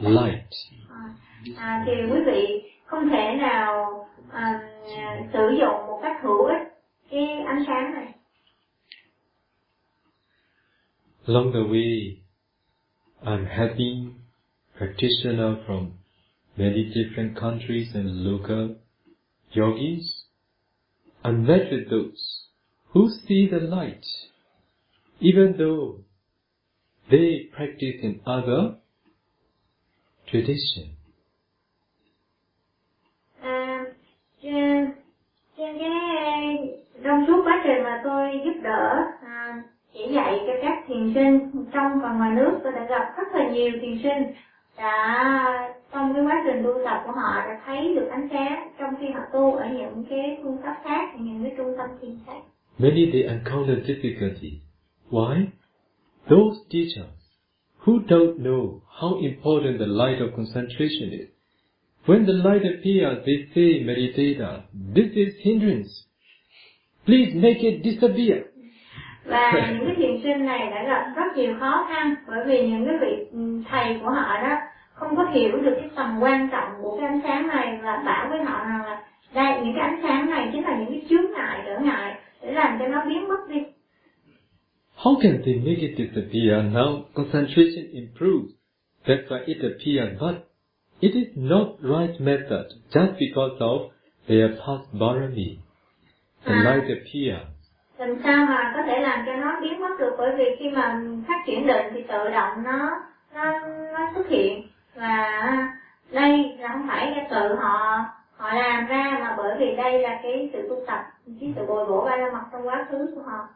[0.01, 0.45] life light.
[1.57, 4.61] à, thì quý vị không thể nào à,
[5.33, 6.67] sử dụng một cách hữu ích
[7.11, 8.07] cái ánh sáng này
[11.27, 12.15] Along the way,
[13.23, 14.13] I'm helping
[14.77, 15.85] practitioners from
[16.61, 18.75] many different countries and local
[19.51, 20.05] yogis.
[21.23, 22.21] I'm met with those
[22.91, 24.05] who see the light,
[25.19, 26.03] even though
[27.09, 28.61] they practice in other
[30.29, 30.85] tradition.
[33.41, 33.85] À,
[34.41, 34.91] trên,
[35.57, 36.57] trên cái
[37.03, 41.65] trong suốt quá trình mà tôi giúp đỡ à, chỉ dạy cho các thiền sinh
[41.73, 44.33] trong và ngoài nước tôi đã gặp rất là nhiều thiền sinh
[44.77, 48.93] đã trong cái quá trình tu tập của họ đã thấy được ánh sáng trong
[48.99, 52.41] khi họ tu ở những cái phương pháp khác những cái trung tâm thiền khác
[52.79, 54.51] Many they encounter difficulty.
[55.11, 55.45] Why?
[56.29, 57.13] Those teachers
[57.85, 61.29] who don't know how important the light of concentration is.
[62.05, 64.63] When the light appears, they say, meditator,
[64.95, 65.91] this is hindrance.
[67.05, 68.50] Please make it disappear.
[69.25, 72.85] Và những cái thiền sinh này đã gặp rất nhiều khó khăn bởi vì những
[72.85, 74.57] cái vị ừ, thầy của họ đó
[74.93, 78.29] không có hiểu được cái tầm quan trọng của cái ánh sáng này và bảo
[78.29, 79.03] với họ rằng là
[79.33, 82.51] đây những cái ánh sáng này chính là những cái chướng ngại trở ngại để
[82.51, 83.59] làm cho nó biến mất đi
[84.97, 86.63] How can they make it disappear?
[86.73, 88.51] Now concentration improves.
[89.05, 90.19] That's why it appears.
[90.19, 90.35] But
[90.99, 93.81] it is not right method just because of
[94.27, 95.57] their past barami.
[96.45, 96.63] The Ah.
[96.65, 97.47] light appears
[98.01, 100.15] làm sao mà có thể làm cho nó biến mất được?
[100.17, 102.89] Bởi vì khi mà phát triển định thì tự động nó
[103.33, 103.59] nó
[103.93, 104.67] nó xuất hiện.
[104.95, 105.41] Và
[106.11, 108.05] đây là không phải là tự họ
[108.37, 110.99] họ làm ra mà bởi vì đây là cái sự tu tập
[111.39, 113.49] cái sự bồi bổ ba la mật trong quá khứ của họ.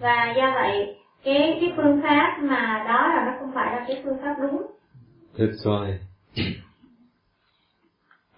[0.00, 4.00] Và do vậy cái cái phương pháp mà đó là nó không phải là cái
[4.04, 4.66] phương pháp đúng.
[5.36, 5.92] That's why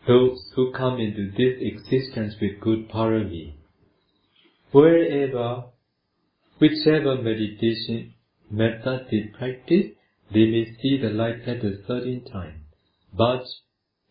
[0.07, 3.53] those who come into this existence with good parami,
[4.73, 5.65] wherever,
[6.61, 8.15] whichever meditation
[8.51, 9.93] method they practice,
[10.33, 12.65] they may see the light at a certain time.
[13.13, 13.45] But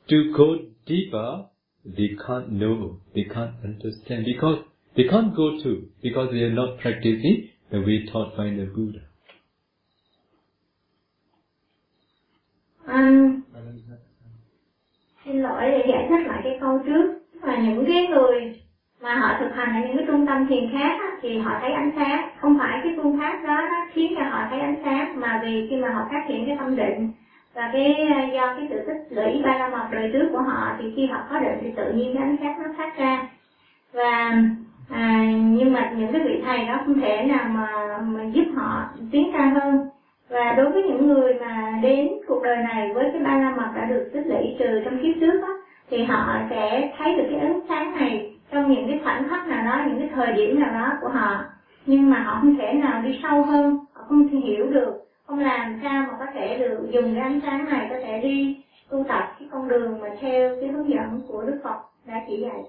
[0.10, 1.46] to go deeper,
[1.86, 6.80] they can't know, they can't understand, because they can't go to, because they are not
[6.80, 9.00] practicing the way taught by the Buddha.
[12.88, 14.30] Um, Bà là Lisa tại sao?
[15.26, 18.62] xin lỗi để giải thích lại cái câu trước Tức là những cái người
[19.02, 21.72] mà họ thực hành ở những cái trung tâm thiền khác á, thì họ thấy
[21.72, 22.30] ánh sáng.
[22.40, 25.68] Không phải cái phương pháp đó nó khiến cho họ thấy ánh sáng mà vì
[25.70, 27.08] khi mà họ phát hiện cái tâm định
[27.56, 30.72] và cái ờ, do cái sự tích lũy ba la mật đời trước của họ
[30.80, 33.28] thì khi họ có định thì tự nhiên cái ánh sáng nó phát ra.
[33.94, 34.34] Và
[34.90, 38.84] à, nhưng mà những cái vị thầy đó không thể nào mà, mà giúp họ
[39.12, 39.90] tiến xa hơn.
[40.30, 43.70] Và đối với những người mà đến cuộc đời này với cái ba la mật
[43.76, 45.48] đã được tích lũy trừ trong kiếp trước đó,
[45.90, 49.66] thì họ sẽ thấy được cái ánh sáng này trong những cái khoảnh khắc nào
[49.66, 51.44] đó những cái thời điểm nào đó của họ
[51.86, 54.94] nhưng mà họ không thể nào đi sâu hơn họ không thể hiểu được
[55.26, 58.56] không làm sao mà có thể được dùng cái ánh sáng này có thể đi
[58.90, 62.42] tu tập cái con đường mà theo cái hướng dẫn của Đức Phật đã chỉ
[62.42, 62.64] dạy.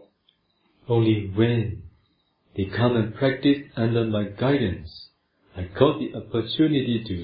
[0.88, 1.70] Only when
[2.56, 4.90] they come and practice under my guidance,
[5.56, 7.14] I got the opportunity to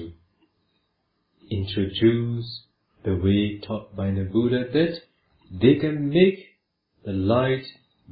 [1.49, 2.47] introduce
[3.03, 4.93] the way taught by the Buddha that
[5.61, 6.37] they can make
[7.05, 7.65] the light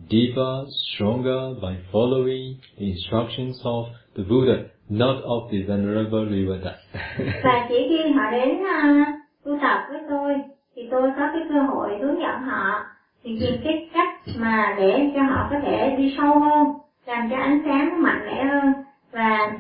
[0.10, 3.86] deeper, stronger by following the instructions of
[4.16, 6.76] the Buddha, not of the Venerable Rivada.
[7.44, 9.08] và chỉ khi họ đến uh,
[9.46, 10.34] tu tập với tôi
[10.76, 12.86] thì tôi có cái cơ hội hướng dẫn họ
[13.24, 16.68] thì tìm cái cách mà để cho họ có thể đi sâu hơn
[17.06, 18.74] làm cho ánh sáng mạnh mẽ hơn
[19.12, 19.52] và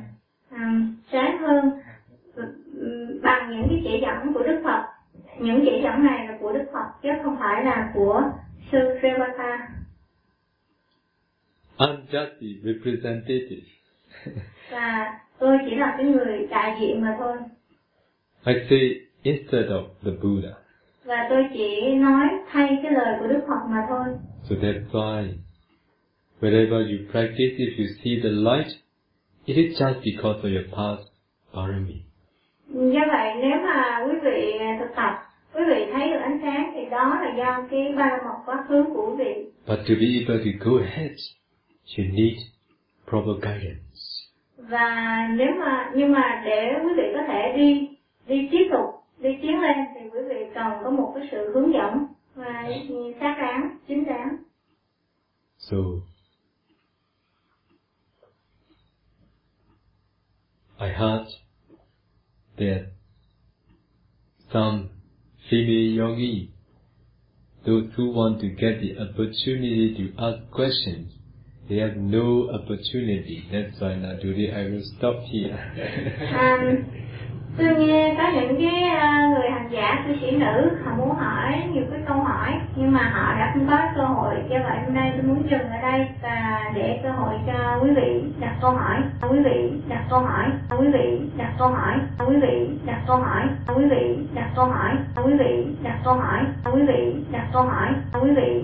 [0.52, 1.72] um, sáng hơn.
[3.24, 4.84] Bằng những cái chỉ dẫn của Đức Phật.
[5.40, 8.22] Những chỉ dẫn này là của Đức Phật chứ không phải là của
[8.72, 9.68] sư Revata
[11.78, 13.66] The representative.
[14.72, 17.38] và tôi chỉ là cái người đại diện mà thôi
[18.46, 18.80] I say
[19.24, 20.50] instead of the Buddha.
[21.06, 24.06] và tôi chỉ nói thay cái lời của Đức Phật mà thôi
[24.50, 25.28] So that's why
[26.42, 28.68] wherever you practice, if you see the light,
[29.46, 31.08] it is just because of your past
[31.54, 32.02] parami.
[32.74, 35.14] do vậy nếu mà quý vị thực tập
[35.54, 38.84] quý vị thấy được ánh sáng thì đó là do cái ba mật quá khứ
[38.94, 41.12] của quý vị But to be able to go ahead,
[41.98, 42.38] you need
[43.10, 44.02] proper guidance.
[44.58, 47.90] và nếu mà nhưng mà để quý vị có thể đi
[48.28, 48.86] đi tiếp tục
[49.18, 52.06] đi tiến lên thì quý vị cần có một cái sự hướng dẫn
[52.36, 52.70] và
[53.20, 54.38] xác đáng chính đáng
[55.58, 55.78] So,
[60.80, 61.30] I heard
[62.58, 62.82] that
[64.54, 64.90] some
[65.50, 66.50] female yogi,
[67.66, 71.14] those who want to get the opportunity to ask questions,
[71.68, 73.43] they have no opportunity.
[73.51, 75.58] That's why now today I will stop here.
[76.39, 76.83] um,
[77.58, 81.63] tôi nghe có những cái uh, người hành giả cư sĩ nữ họ muốn hỏi
[81.74, 84.36] nhiều cái câu hỏi nhưng mà họ đã không có cơ hội.
[84.50, 87.89] Cho vậy hôm nay tôi muốn dừng ở đây và để cơ hội cho quý
[87.96, 88.97] vị đặt câu hỏi.
[89.29, 90.51] Quý vị đặt câu hỏi.
[90.78, 91.96] Quý vị đặt câu hỏi.
[92.17, 93.43] Quý vị đặt câu hỏi.
[93.75, 94.96] Quý vị đặt câu hỏi.
[95.24, 96.46] Quý vị đặt câu hỏi.
[96.74, 97.87] Quý vị đặt câu hỏi.
[98.21, 98.51] Quý vị